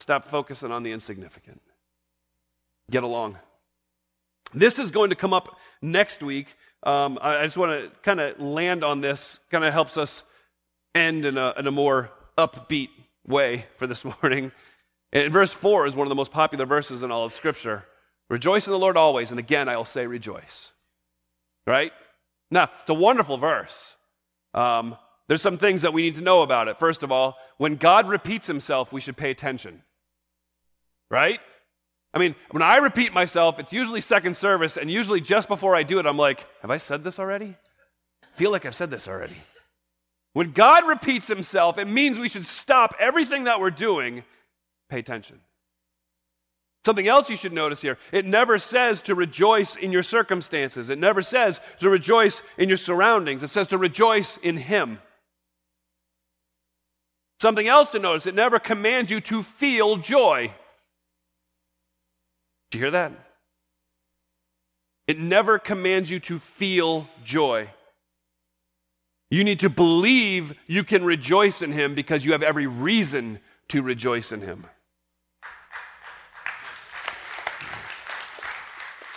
Stop 0.02 0.28
focusing 0.28 0.72
on 0.72 0.82
the 0.82 0.92
insignificant. 0.92 1.62
Get 2.90 3.04
along. 3.04 3.38
This 4.52 4.80
is 4.80 4.90
going 4.90 5.12
to 5.12 5.16
come 5.16 5.32
up 5.32 5.60
next 5.80 6.24
week. 6.24 6.48
Um, 6.82 7.20
I 7.22 7.44
just 7.44 7.56
want 7.56 7.72
to 7.72 7.92
kind 8.02 8.20
of 8.20 8.40
land 8.40 8.84
on 8.84 9.02
this, 9.02 9.38
kind 9.52 9.64
of 9.64 9.72
helps 9.72 9.98
us 9.98 10.24
end 10.96 11.24
in 11.24 11.38
a, 11.38 11.54
in 11.56 11.68
a 11.68 11.72
more 11.72 12.10
upbeat 12.36 12.90
way 13.28 13.68
for 13.78 13.86
this 13.86 14.04
morning. 14.24 14.52
And 15.14 15.32
verse 15.32 15.52
4 15.52 15.86
is 15.86 15.96
one 15.96 16.08
of 16.08 16.10
the 16.10 16.16
most 16.16 16.32
popular 16.32 16.66
verses 16.66 17.04
in 17.04 17.12
all 17.12 17.26
of 17.26 17.34
Scripture. 17.34 17.86
Rejoice 18.28 18.66
in 18.66 18.72
the 18.72 18.80
Lord 18.80 18.98
always, 18.98 19.30
and 19.30 19.38
again 19.38 19.70
I 19.70 19.78
will 19.78 19.86
say 19.86 20.08
rejoice. 20.08 20.72
Right? 21.68 21.92
Now, 22.50 22.72
it's 22.82 22.90
a 22.90 22.96
wonderful 22.96 23.38
verse. 23.38 23.94
Um, 24.56 24.98
there's 25.28 25.44
some 25.44 25.60
things 25.60 25.84
that 25.84 25.94
we 25.94 26.02
need 26.02 26.16
to 26.16 26.22
know 26.22 26.42
about 26.42 26.70
it. 26.70 26.80
First 26.80 27.04
of 27.04 27.12
all, 27.12 27.38
when 27.60 27.76
God 27.76 28.10
repeats 28.10 28.48
himself, 28.48 28.92
we 28.92 29.00
should 29.00 29.16
pay 29.16 29.30
attention. 29.30 29.84
Right? 31.12 31.40
I 32.12 32.18
mean, 32.18 32.34
when 32.50 32.64
I 32.64 32.78
repeat 32.78 33.14
myself, 33.14 33.60
it's 33.60 33.72
usually 33.72 34.02
second 34.02 34.36
service, 34.36 34.76
and 34.76 34.90
usually 34.90 35.22
just 35.22 35.48
before 35.48 35.76
I 35.76 35.84
do 35.84 36.00
it, 36.00 36.08
I'm 36.08 36.18
like, 36.18 36.44
have 36.64 36.72
I 36.72 36.78
said 36.78 37.04
this 37.04 37.20
already? 37.20 37.56
I 38.24 38.38
feel 38.38 38.50
like 38.50 38.66
I've 38.66 38.74
said 38.74 38.90
this 38.90 39.08
already. 39.08 39.38
When 40.34 40.52
God 40.52 40.88
repeats 40.88 41.28
himself, 41.28 41.78
it 41.78 41.88
means 41.88 42.18
we 42.18 42.30
should 42.30 42.48
stop 42.48 42.96
everything 43.00 43.44
that 43.44 43.60
we're 43.60 43.70
doing 43.70 44.24
Pay 44.92 45.00
attention. 45.00 45.40
Something 46.84 47.08
else 47.08 47.30
you 47.30 47.38
should 47.38 47.54
notice 47.54 47.80
here 47.80 47.98
it 48.12 48.26
never 48.26 48.58
says 48.58 49.02
to 49.04 49.16
rejoice 49.16 49.78
in 49.78 49.94
your 49.94 50.04
circumstances, 50.04 50.90
it 50.90 51.00
never 51.00 51.22
says 51.22 51.62
to 51.80 51.90
rejoice 51.90 52.42
in 52.58 52.68
your 52.68 52.78
surroundings, 52.78 53.42
it 53.42 53.50
says 53.50 53.70
to 53.70 53.78
rejoice 53.78 54.38
in 54.44 54.58
Him. 54.58 55.00
Something 57.42 57.70
else 57.70 57.90
to 57.92 58.00
notice 58.00 58.26
it 58.26 58.36
never 58.36 58.60
commands 58.60 59.10
you 59.10 59.22
to 59.22 59.44
feel 59.44 59.96
joy. 59.96 60.52
Do 62.72 62.78
you 62.78 62.86
hear 62.86 62.92
that? 62.92 63.12
It 65.08 65.20
never 65.20 65.60
commands 65.60 66.10
you 66.10 66.20
to 66.22 66.40
feel 66.40 67.08
joy. 67.24 67.70
You 69.30 69.44
need 69.44 69.60
to 69.60 69.70
believe 69.70 70.54
you 70.68 70.84
can 70.84 71.04
rejoice 71.04 71.62
in 71.62 71.72
Him 71.72 71.96
because 71.96 72.26
you 72.26 72.32
have 72.32 72.44
every 72.44 72.68
reason 72.68 73.40
to 73.70 73.82
rejoice 73.82 74.32
in 74.32 74.42
Him. 74.42 74.66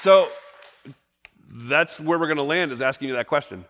So 0.03 0.29
that's 1.51 1.99
where 1.99 2.19
we're 2.19 2.27
going 2.27 2.37
to 2.37 2.43
land 2.43 2.73
is 2.73 2.83
asking 2.83 3.09
you 3.09 3.15
that 3.15 3.27
question. 3.27 3.65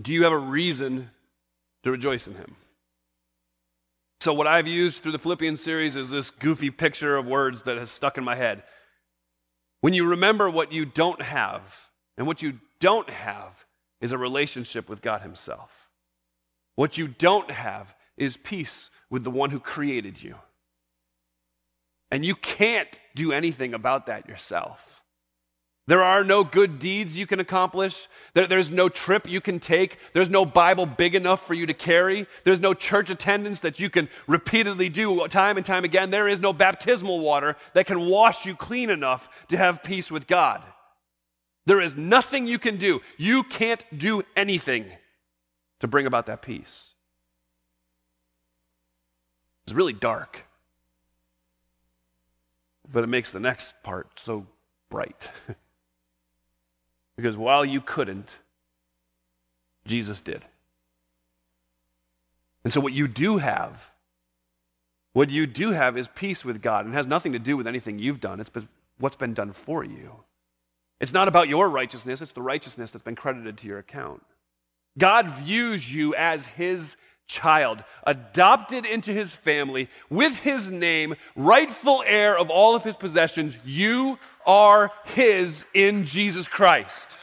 Do 0.00 0.12
you 0.12 0.24
have 0.24 0.32
a 0.32 0.38
reason 0.38 1.10
to 1.82 1.90
rejoice 1.90 2.26
in 2.26 2.34
him? 2.34 2.56
So, 4.20 4.34
what 4.34 4.46
I've 4.46 4.66
used 4.66 4.98
through 4.98 5.12
the 5.12 5.18
Philippians 5.18 5.62
series 5.62 5.96
is 5.96 6.10
this 6.10 6.28
goofy 6.30 6.70
picture 6.70 7.16
of 7.16 7.26
words 7.26 7.62
that 7.62 7.78
has 7.78 7.90
stuck 7.90 8.18
in 8.18 8.24
my 8.24 8.34
head. 8.36 8.62
When 9.80 9.94
you 9.94 10.06
remember 10.06 10.50
what 10.50 10.72
you 10.72 10.84
don't 10.84 11.22
have, 11.22 11.74
and 12.18 12.26
what 12.26 12.42
you 12.42 12.60
don't 12.80 13.08
have 13.08 13.64
is 14.02 14.12
a 14.12 14.18
relationship 14.18 14.90
with 14.90 15.00
God 15.00 15.22
Himself. 15.22 15.88
What 16.76 16.98
you 16.98 17.08
don't 17.08 17.50
have 17.50 17.94
is 18.18 18.36
peace 18.36 18.90
with 19.08 19.24
the 19.24 19.30
one 19.30 19.50
who 19.50 19.58
created 19.58 20.22
you. 20.22 20.36
And 22.10 22.22
you 22.22 22.34
can't 22.34 22.98
do 23.14 23.32
anything 23.32 23.72
about 23.72 24.06
that 24.06 24.28
yourself. 24.28 24.99
There 25.90 26.04
are 26.04 26.22
no 26.22 26.44
good 26.44 26.78
deeds 26.78 27.18
you 27.18 27.26
can 27.26 27.40
accomplish. 27.40 28.08
There, 28.34 28.46
there's 28.46 28.70
no 28.70 28.88
trip 28.88 29.28
you 29.28 29.40
can 29.40 29.58
take. 29.58 29.98
There's 30.14 30.30
no 30.30 30.46
Bible 30.46 30.86
big 30.86 31.16
enough 31.16 31.44
for 31.44 31.54
you 31.54 31.66
to 31.66 31.74
carry. 31.74 32.28
There's 32.44 32.60
no 32.60 32.74
church 32.74 33.10
attendance 33.10 33.58
that 33.58 33.80
you 33.80 33.90
can 33.90 34.08
repeatedly 34.28 34.88
do 34.88 35.26
time 35.26 35.56
and 35.56 35.66
time 35.66 35.82
again. 35.82 36.10
There 36.10 36.28
is 36.28 36.38
no 36.38 36.52
baptismal 36.52 37.18
water 37.18 37.56
that 37.74 37.86
can 37.86 38.06
wash 38.06 38.46
you 38.46 38.54
clean 38.54 38.88
enough 38.88 39.28
to 39.48 39.56
have 39.56 39.82
peace 39.82 40.12
with 40.12 40.28
God. 40.28 40.62
There 41.66 41.80
is 41.80 41.96
nothing 41.96 42.46
you 42.46 42.60
can 42.60 42.76
do. 42.76 43.00
You 43.18 43.42
can't 43.42 43.84
do 43.98 44.22
anything 44.36 44.86
to 45.80 45.88
bring 45.88 46.06
about 46.06 46.26
that 46.26 46.40
peace. 46.40 46.90
It's 49.64 49.74
really 49.74 49.92
dark 49.92 50.44
but 52.92 53.04
it 53.04 53.08
makes 53.08 53.30
the 53.30 53.40
next 53.40 53.74
part 53.82 54.18
so 54.18 54.46
bright. 54.88 55.28
because 57.20 57.36
while 57.36 57.64
you 57.64 57.80
couldn't, 57.80 58.36
Jesus 59.86 60.20
did. 60.20 60.44
And 62.64 62.72
so, 62.72 62.80
what 62.80 62.92
you 62.92 63.08
do 63.08 63.38
have, 63.38 63.90
what 65.12 65.30
you 65.30 65.46
do 65.46 65.70
have 65.70 65.96
is 65.96 66.08
peace 66.08 66.44
with 66.44 66.62
God. 66.62 66.84
And 66.84 66.94
it 66.94 66.96
has 66.96 67.06
nothing 67.06 67.32
to 67.32 67.38
do 67.38 67.56
with 67.56 67.66
anything 67.66 67.98
you've 67.98 68.20
done, 68.20 68.40
it's 68.40 68.50
what's 68.98 69.16
been 69.16 69.34
done 69.34 69.52
for 69.52 69.84
you. 69.84 70.24
It's 71.00 71.12
not 71.12 71.28
about 71.28 71.48
your 71.48 71.68
righteousness, 71.68 72.20
it's 72.20 72.32
the 72.32 72.42
righteousness 72.42 72.90
that's 72.90 73.04
been 73.04 73.16
credited 73.16 73.58
to 73.58 73.66
your 73.66 73.78
account. 73.78 74.22
God 74.98 75.30
views 75.30 75.92
you 75.92 76.14
as 76.14 76.44
his 76.44 76.96
child, 77.26 77.84
adopted 78.04 78.84
into 78.84 79.12
his 79.12 79.30
family 79.30 79.88
with 80.10 80.36
his 80.36 80.70
name, 80.70 81.14
rightful 81.36 82.02
heir 82.06 82.36
of 82.36 82.50
all 82.50 82.74
of 82.74 82.84
his 82.84 82.96
possessions. 82.96 83.56
You 83.64 84.18
are 84.46 84.90
his 85.04 85.64
in 85.74 86.04
Jesus 86.04 86.48
Christ. 86.48 87.16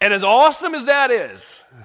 And 0.00 0.12
as 0.12 0.22
awesome 0.22 0.74
as 0.74 0.84
that 0.84 1.10
is, 1.10 1.44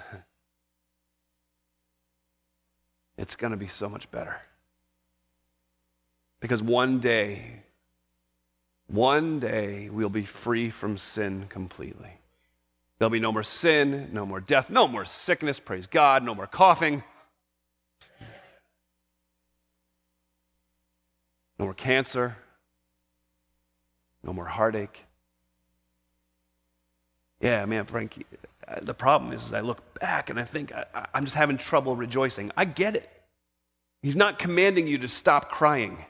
it's 3.18 3.36
going 3.36 3.52
to 3.52 3.58
be 3.58 3.68
so 3.68 3.90
much 3.90 4.10
better. 4.12 4.38
Because 6.40 6.62
one 6.62 7.00
day, 7.00 7.64
one 8.88 9.40
day, 9.40 9.90
we'll 9.90 10.10
be 10.10 10.26
free 10.26 10.70
from 10.70 10.98
sin 10.98 11.46
completely. 11.50 12.20
There'll 13.00 13.10
be 13.10 13.20
no 13.20 13.32
more 13.32 13.44
sin, 13.44 14.10
no 14.14 14.26
more 14.26 14.40
death, 14.40 14.70
no 14.70 14.88
more 14.88 15.06
sickness, 15.06 15.60
praise 15.60 15.88
God, 15.88 16.24
no 16.24 16.36
more 16.36 16.48
coughing. 16.48 17.04
No 21.64 21.68
more 21.68 21.74
cancer. 21.76 22.36
No 24.22 24.34
more 24.34 24.44
heartache. 24.44 25.06
Yeah, 27.40 27.66
man, 27.66 27.86
Frankie, 27.86 28.26
uh, 28.68 28.82
the 28.82 28.94
problem 28.94 29.32
is, 29.32 29.44
is 29.44 29.54
I 29.54 29.62
look 29.62 29.98
back 29.98 30.30
and 30.30 30.38
I 30.38 30.44
think 30.44 30.74
I, 30.74 31.08
I'm 31.14 31.24
just 31.24 31.38
having 31.38 31.58
trouble 31.58 31.96
rejoicing. 31.96 32.52
I 32.58 32.66
get 32.66 32.98
it. 32.98 33.10
He's 34.02 34.18
not 34.18 34.40
commanding 34.40 34.88
you 34.88 34.98
to 34.98 35.08
stop 35.08 35.52
crying. 35.52 36.04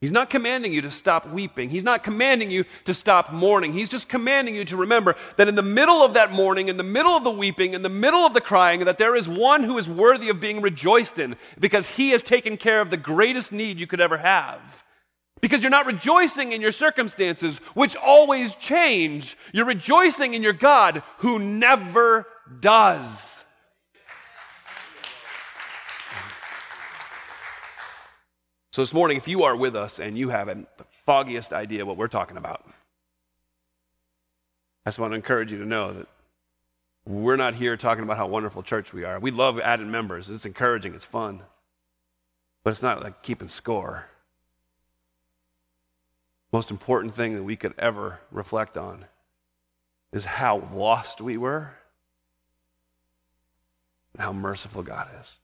He's 0.00 0.12
not 0.12 0.30
commanding 0.30 0.72
you 0.72 0.80
to 0.82 0.92
stop 0.92 1.28
weeping. 1.28 1.70
He's 1.70 1.82
not 1.82 2.04
commanding 2.04 2.52
you 2.52 2.64
to 2.84 2.94
stop 2.94 3.32
mourning. 3.32 3.72
He's 3.72 3.88
just 3.88 4.08
commanding 4.08 4.54
you 4.54 4.64
to 4.66 4.76
remember 4.76 5.16
that 5.36 5.48
in 5.48 5.56
the 5.56 5.62
middle 5.62 6.04
of 6.04 6.14
that 6.14 6.32
mourning, 6.32 6.68
in 6.68 6.76
the 6.76 6.84
middle 6.84 7.16
of 7.16 7.24
the 7.24 7.32
weeping, 7.32 7.74
in 7.74 7.82
the 7.82 7.88
middle 7.88 8.24
of 8.24 8.32
the 8.32 8.40
crying, 8.40 8.84
that 8.84 8.98
there 8.98 9.16
is 9.16 9.28
one 9.28 9.64
who 9.64 9.76
is 9.76 9.88
worthy 9.88 10.28
of 10.28 10.38
being 10.38 10.60
rejoiced 10.60 11.18
in 11.18 11.36
because 11.58 11.86
he 11.86 12.10
has 12.10 12.22
taken 12.22 12.56
care 12.56 12.80
of 12.80 12.90
the 12.90 12.96
greatest 12.96 13.50
need 13.50 13.80
you 13.80 13.88
could 13.88 14.00
ever 14.00 14.18
have. 14.18 14.84
Because 15.40 15.62
you're 15.62 15.70
not 15.70 15.86
rejoicing 15.86 16.52
in 16.52 16.60
your 16.60 16.72
circumstances, 16.72 17.58
which 17.74 17.96
always 17.96 18.54
change. 18.54 19.36
You're 19.52 19.66
rejoicing 19.66 20.34
in 20.34 20.44
your 20.44 20.52
God 20.52 21.02
who 21.18 21.40
never 21.40 22.24
does. 22.60 23.27
So, 28.78 28.82
this 28.82 28.94
morning, 28.94 29.16
if 29.16 29.26
you 29.26 29.42
are 29.42 29.56
with 29.56 29.74
us 29.74 29.98
and 29.98 30.16
you 30.16 30.28
haven't 30.28 30.68
the 30.78 30.84
foggiest 31.04 31.52
idea 31.52 31.84
what 31.84 31.96
we're 31.96 32.06
talking 32.06 32.36
about, 32.36 32.64
I 34.86 34.90
just 34.90 35.00
want 35.00 35.10
to 35.10 35.16
encourage 35.16 35.50
you 35.50 35.58
to 35.58 35.64
know 35.64 35.94
that 35.94 36.06
we're 37.04 37.34
not 37.34 37.56
here 37.56 37.76
talking 37.76 38.04
about 38.04 38.18
how 38.18 38.28
wonderful 38.28 38.62
church 38.62 38.92
we 38.92 39.02
are. 39.02 39.18
We 39.18 39.32
love 39.32 39.58
adding 39.58 39.90
members, 39.90 40.30
it's 40.30 40.46
encouraging, 40.46 40.94
it's 40.94 41.04
fun, 41.04 41.40
but 42.62 42.70
it's 42.70 42.80
not 42.80 43.02
like 43.02 43.20
keeping 43.20 43.48
score. 43.48 44.06
Most 46.52 46.70
important 46.70 47.16
thing 47.16 47.34
that 47.34 47.42
we 47.42 47.56
could 47.56 47.74
ever 47.80 48.20
reflect 48.30 48.78
on 48.78 49.06
is 50.12 50.24
how 50.24 50.68
lost 50.72 51.20
we 51.20 51.36
were 51.36 51.72
and 54.12 54.22
how 54.22 54.32
merciful 54.32 54.84
God 54.84 55.08
is. 55.20 55.36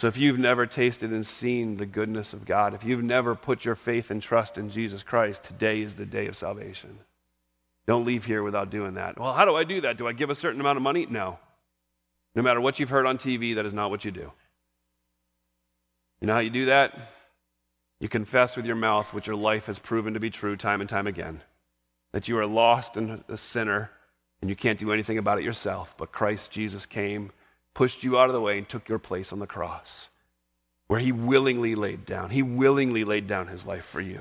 So 0.00 0.08
if 0.08 0.18
you've 0.18 0.38
never 0.38 0.66
tasted 0.66 1.12
and 1.12 1.26
seen 1.26 1.76
the 1.76 1.86
goodness 1.86 2.32
of 2.32 2.44
God, 2.44 2.74
if 2.74 2.84
you've 2.84 3.04
never 3.04 3.34
put 3.34 3.64
your 3.64 3.76
faith 3.76 4.10
and 4.10 4.22
trust 4.22 4.58
in 4.58 4.70
Jesus 4.70 5.02
Christ, 5.02 5.44
today 5.44 5.80
is 5.80 5.94
the 5.94 6.06
day 6.06 6.26
of 6.26 6.36
salvation. 6.36 6.98
Don't 7.86 8.04
leave 8.04 8.24
here 8.24 8.42
without 8.42 8.70
doing 8.70 8.94
that. 8.94 9.18
Well, 9.18 9.32
how 9.32 9.44
do 9.44 9.54
I 9.54 9.64
do 9.64 9.80
that? 9.82 9.98
Do 9.98 10.08
I 10.08 10.12
give 10.12 10.30
a 10.30 10.34
certain 10.34 10.60
amount 10.60 10.78
of 10.78 10.82
money? 10.82 11.06
No. 11.08 11.38
No 12.34 12.42
matter 12.42 12.60
what 12.60 12.78
you've 12.78 12.90
heard 12.90 13.06
on 13.06 13.18
TV, 13.18 13.54
that 13.54 13.66
is 13.66 13.74
not 13.74 13.90
what 13.90 14.04
you 14.04 14.10
do. 14.10 14.32
You 16.20 16.26
know 16.26 16.34
how 16.34 16.40
you 16.40 16.50
do 16.50 16.66
that? 16.66 16.98
You 18.00 18.08
confess 18.08 18.56
with 18.56 18.66
your 18.66 18.76
mouth 18.76 19.14
what 19.14 19.26
your 19.26 19.36
life 19.36 19.66
has 19.66 19.78
proven 19.78 20.14
to 20.14 20.20
be 20.20 20.30
true 20.30 20.56
time 20.56 20.80
and 20.80 20.90
time 20.90 21.06
again 21.06 21.42
that 22.14 22.28
you 22.28 22.38
are 22.38 22.46
lost 22.46 22.96
and 22.96 23.24
a 23.28 23.36
sinner 23.36 23.90
and 24.40 24.48
you 24.48 24.54
can't 24.54 24.78
do 24.78 24.92
anything 24.92 25.18
about 25.18 25.38
it 25.38 25.44
yourself, 25.44 25.96
but 25.98 26.12
Christ 26.12 26.48
Jesus 26.48 26.86
came 26.86 27.32
pushed 27.74 28.04
you 28.04 28.18
out 28.18 28.28
of 28.28 28.32
the 28.32 28.40
way 28.40 28.56
and 28.56 28.68
took 28.68 28.88
your 28.88 28.98
place 28.98 29.32
on 29.32 29.40
the 29.40 29.46
cross, 29.46 30.08
where 30.86 31.00
he 31.00 31.12
willingly 31.12 31.74
laid 31.74 32.06
down. 32.06 32.30
He 32.30 32.42
willingly 32.42 33.04
laid 33.04 33.26
down 33.26 33.48
his 33.48 33.66
life 33.66 33.84
for 33.84 34.00
you. 34.00 34.20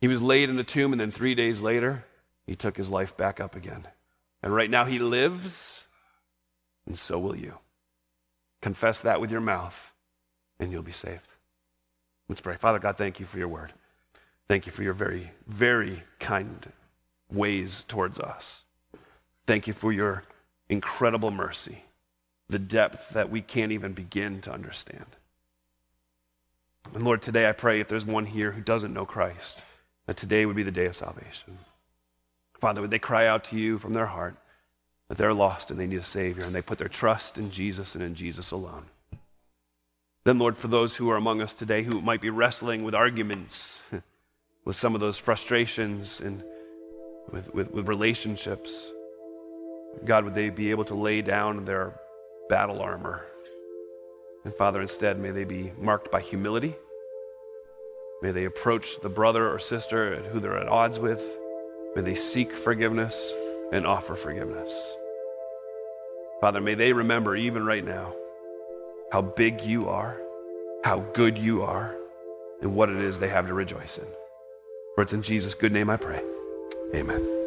He 0.00 0.08
was 0.08 0.22
laid 0.22 0.50
in 0.50 0.58
a 0.58 0.64
tomb, 0.64 0.92
and 0.92 1.00
then 1.00 1.10
three 1.10 1.34
days 1.34 1.60
later, 1.60 2.04
he 2.46 2.54
took 2.54 2.76
his 2.76 2.90
life 2.90 3.16
back 3.16 3.40
up 3.40 3.56
again. 3.56 3.88
And 4.42 4.54
right 4.54 4.70
now, 4.70 4.84
he 4.84 4.98
lives, 4.98 5.84
and 6.86 6.98
so 6.98 7.18
will 7.18 7.34
you. 7.34 7.54
Confess 8.60 9.00
that 9.00 9.20
with 9.20 9.30
your 9.30 9.40
mouth, 9.40 9.92
and 10.60 10.70
you'll 10.70 10.82
be 10.82 10.92
saved. 10.92 11.26
Let's 12.28 12.40
pray. 12.40 12.56
Father 12.56 12.78
God, 12.78 12.98
thank 12.98 13.18
you 13.18 13.26
for 13.26 13.38
your 13.38 13.48
word. 13.48 13.72
Thank 14.48 14.66
you 14.66 14.72
for 14.72 14.82
your 14.82 14.92
very, 14.92 15.32
very 15.46 16.02
kind 16.20 16.72
ways 17.30 17.84
towards 17.88 18.18
us. 18.18 18.62
Thank 19.46 19.66
you 19.66 19.72
for 19.72 19.92
your 19.92 20.24
incredible 20.68 21.30
mercy 21.30 21.85
the 22.48 22.58
depth 22.58 23.10
that 23.10 23.30
we 23.30 23.42
can't 23.42 23.72
even 23.72 23.92
begin 23.92 24.40
to 24.42 24.52
understand. 24.52 25.06
And 26.94 27.04
Lord, 27.04 27.22
today 27.22 27.48
I 27.48 27.52
pray 27.52 27.80
if 27.80 27.88
there's 27.88 28.06
one 28.06 28.26
here 28.26 28.52
who 28.52 28.60
doesn't 28.60 28.94
know 28.94 29.04
Christ, 29.04 29.58
that 30.06 30.16
today 30.16 30.46
would 30.46 30.56
be 30.56 30.62
the 30.62 30.70
day 30.70 30.86
of 30.86 30.96
salvation. 30.96 31.58
Father, 32.60 32.80
would 32.80 32.90
they 32.90 32.98
cry 32.98 33.26
out 33.26 33.44
to 33.44 33.56
you 33.56 33.78
from 33.78 33.92
their 33.92 34.06
heart 34.06 34.36
that 35.08 35.18
they're 35.18 35.34
lost 35.34 35.70
and 35.70 35.78
they 35.78 35.86
need 35.86 35.98
a 35.98 36.02
Savior, 36.02 36.44
and 36.44 36.54
they 36.54 36.62
put 36.62 36.78
their 36.78 36.88
trust 36.88 37.38
in 37.38 37.50
Jesus 37.50 37.94
and 37.94 38.02
in 38.02 38.14
Jesus 38.14 38.50
alone. 38.50 38.86
Then, 40.24 40.38
Lord, 40.38 40.56
for 40.56 40.68
those 40.68 40.96
who 40.96 41.08
are 41.10 41.16
among 41.16 41.40
us 41.40 41.52
today 41.52 41.84
who 41.84 42.00
might 42.00 42.20
be 42.20 42.30
wrestling 42.30 42.82
with 42.82 42.94
arguments, 42.94 43.80
with 44.64 44.74
some 44.74 44.94
of 44.94 45.00
those 45.00 45.16
frustrations 45.16 46.20
and 46.20 46.42
with, 47.30 47.54
with, 47.54 47.70
with 47.70 47.88
relationships, 47.88 48.72
God, 50.04 50.24
would 50.24 50.34
they 50.34 50.50
be 50.50 50.72
able 50.72 50.84
to 50.86 50.94
lay 50.94 51.22
down 51.22 51.64
their 51.64 51.94
battle 52.48 52.80
armor. 52.80 53.24
And 54.44 54.54
Father, 54.54 54.80
instead, 54.80 55.18
may 55.18 55.30
they 55.30 55.44
be 55.44 55.72
marked 55.78 56.10
by 56.10 56.20
humility. 56.20 56.76
May 58.22 58.32
they 58.32 58.44
approach 58.44 59.00
the 59.00 59.08
brother 59.08 59.52
or 59.52 59.58
sister 59.58 60.22
who 60.32 60.40
they're 60.40 60.56
at 60.56 60.68
odds 60.68 60.98
with. 60.98 61.22
May 61.94 62.02
they 62.02 62.14
seek 62.14 62.52
forgiveness 62.52 63.32
and 63.72 63.86
offer 63.86 64.14
forgiveness. 64.14 64.72
Father, 66.40 66.60
may 66.60 66.74
they 66.74 66.92
remember 66.92 67.34
even 67.34 67.64
right 67.64 67.84
now 67.84 68.14
how 69.10 69.22
big 69.22 69.62
you 69.62 69.88
are, 69.88 70.16
how 70.84 71.00
good 71.14 71.38
you 71.38 71.62
are, 71.62 71.96
and 72.60 72.74
what 72.74 72.90
it 72.90 72.96
is 72.96 73.18
they 73.18 73.28
have 73.28 73.46
to 73.48 73.54
rejoice 73.54 73.98
in. 73.98 74.06
For 74.94 75.02
it's 75.02 75.12
in 75.12 75.22
Jesus' 75.22 75.54
good 75.54 75.72
name 75.72 75.90
I 75.90 75.96
pray. 75.96 76.22
Amen. 76.94 77.45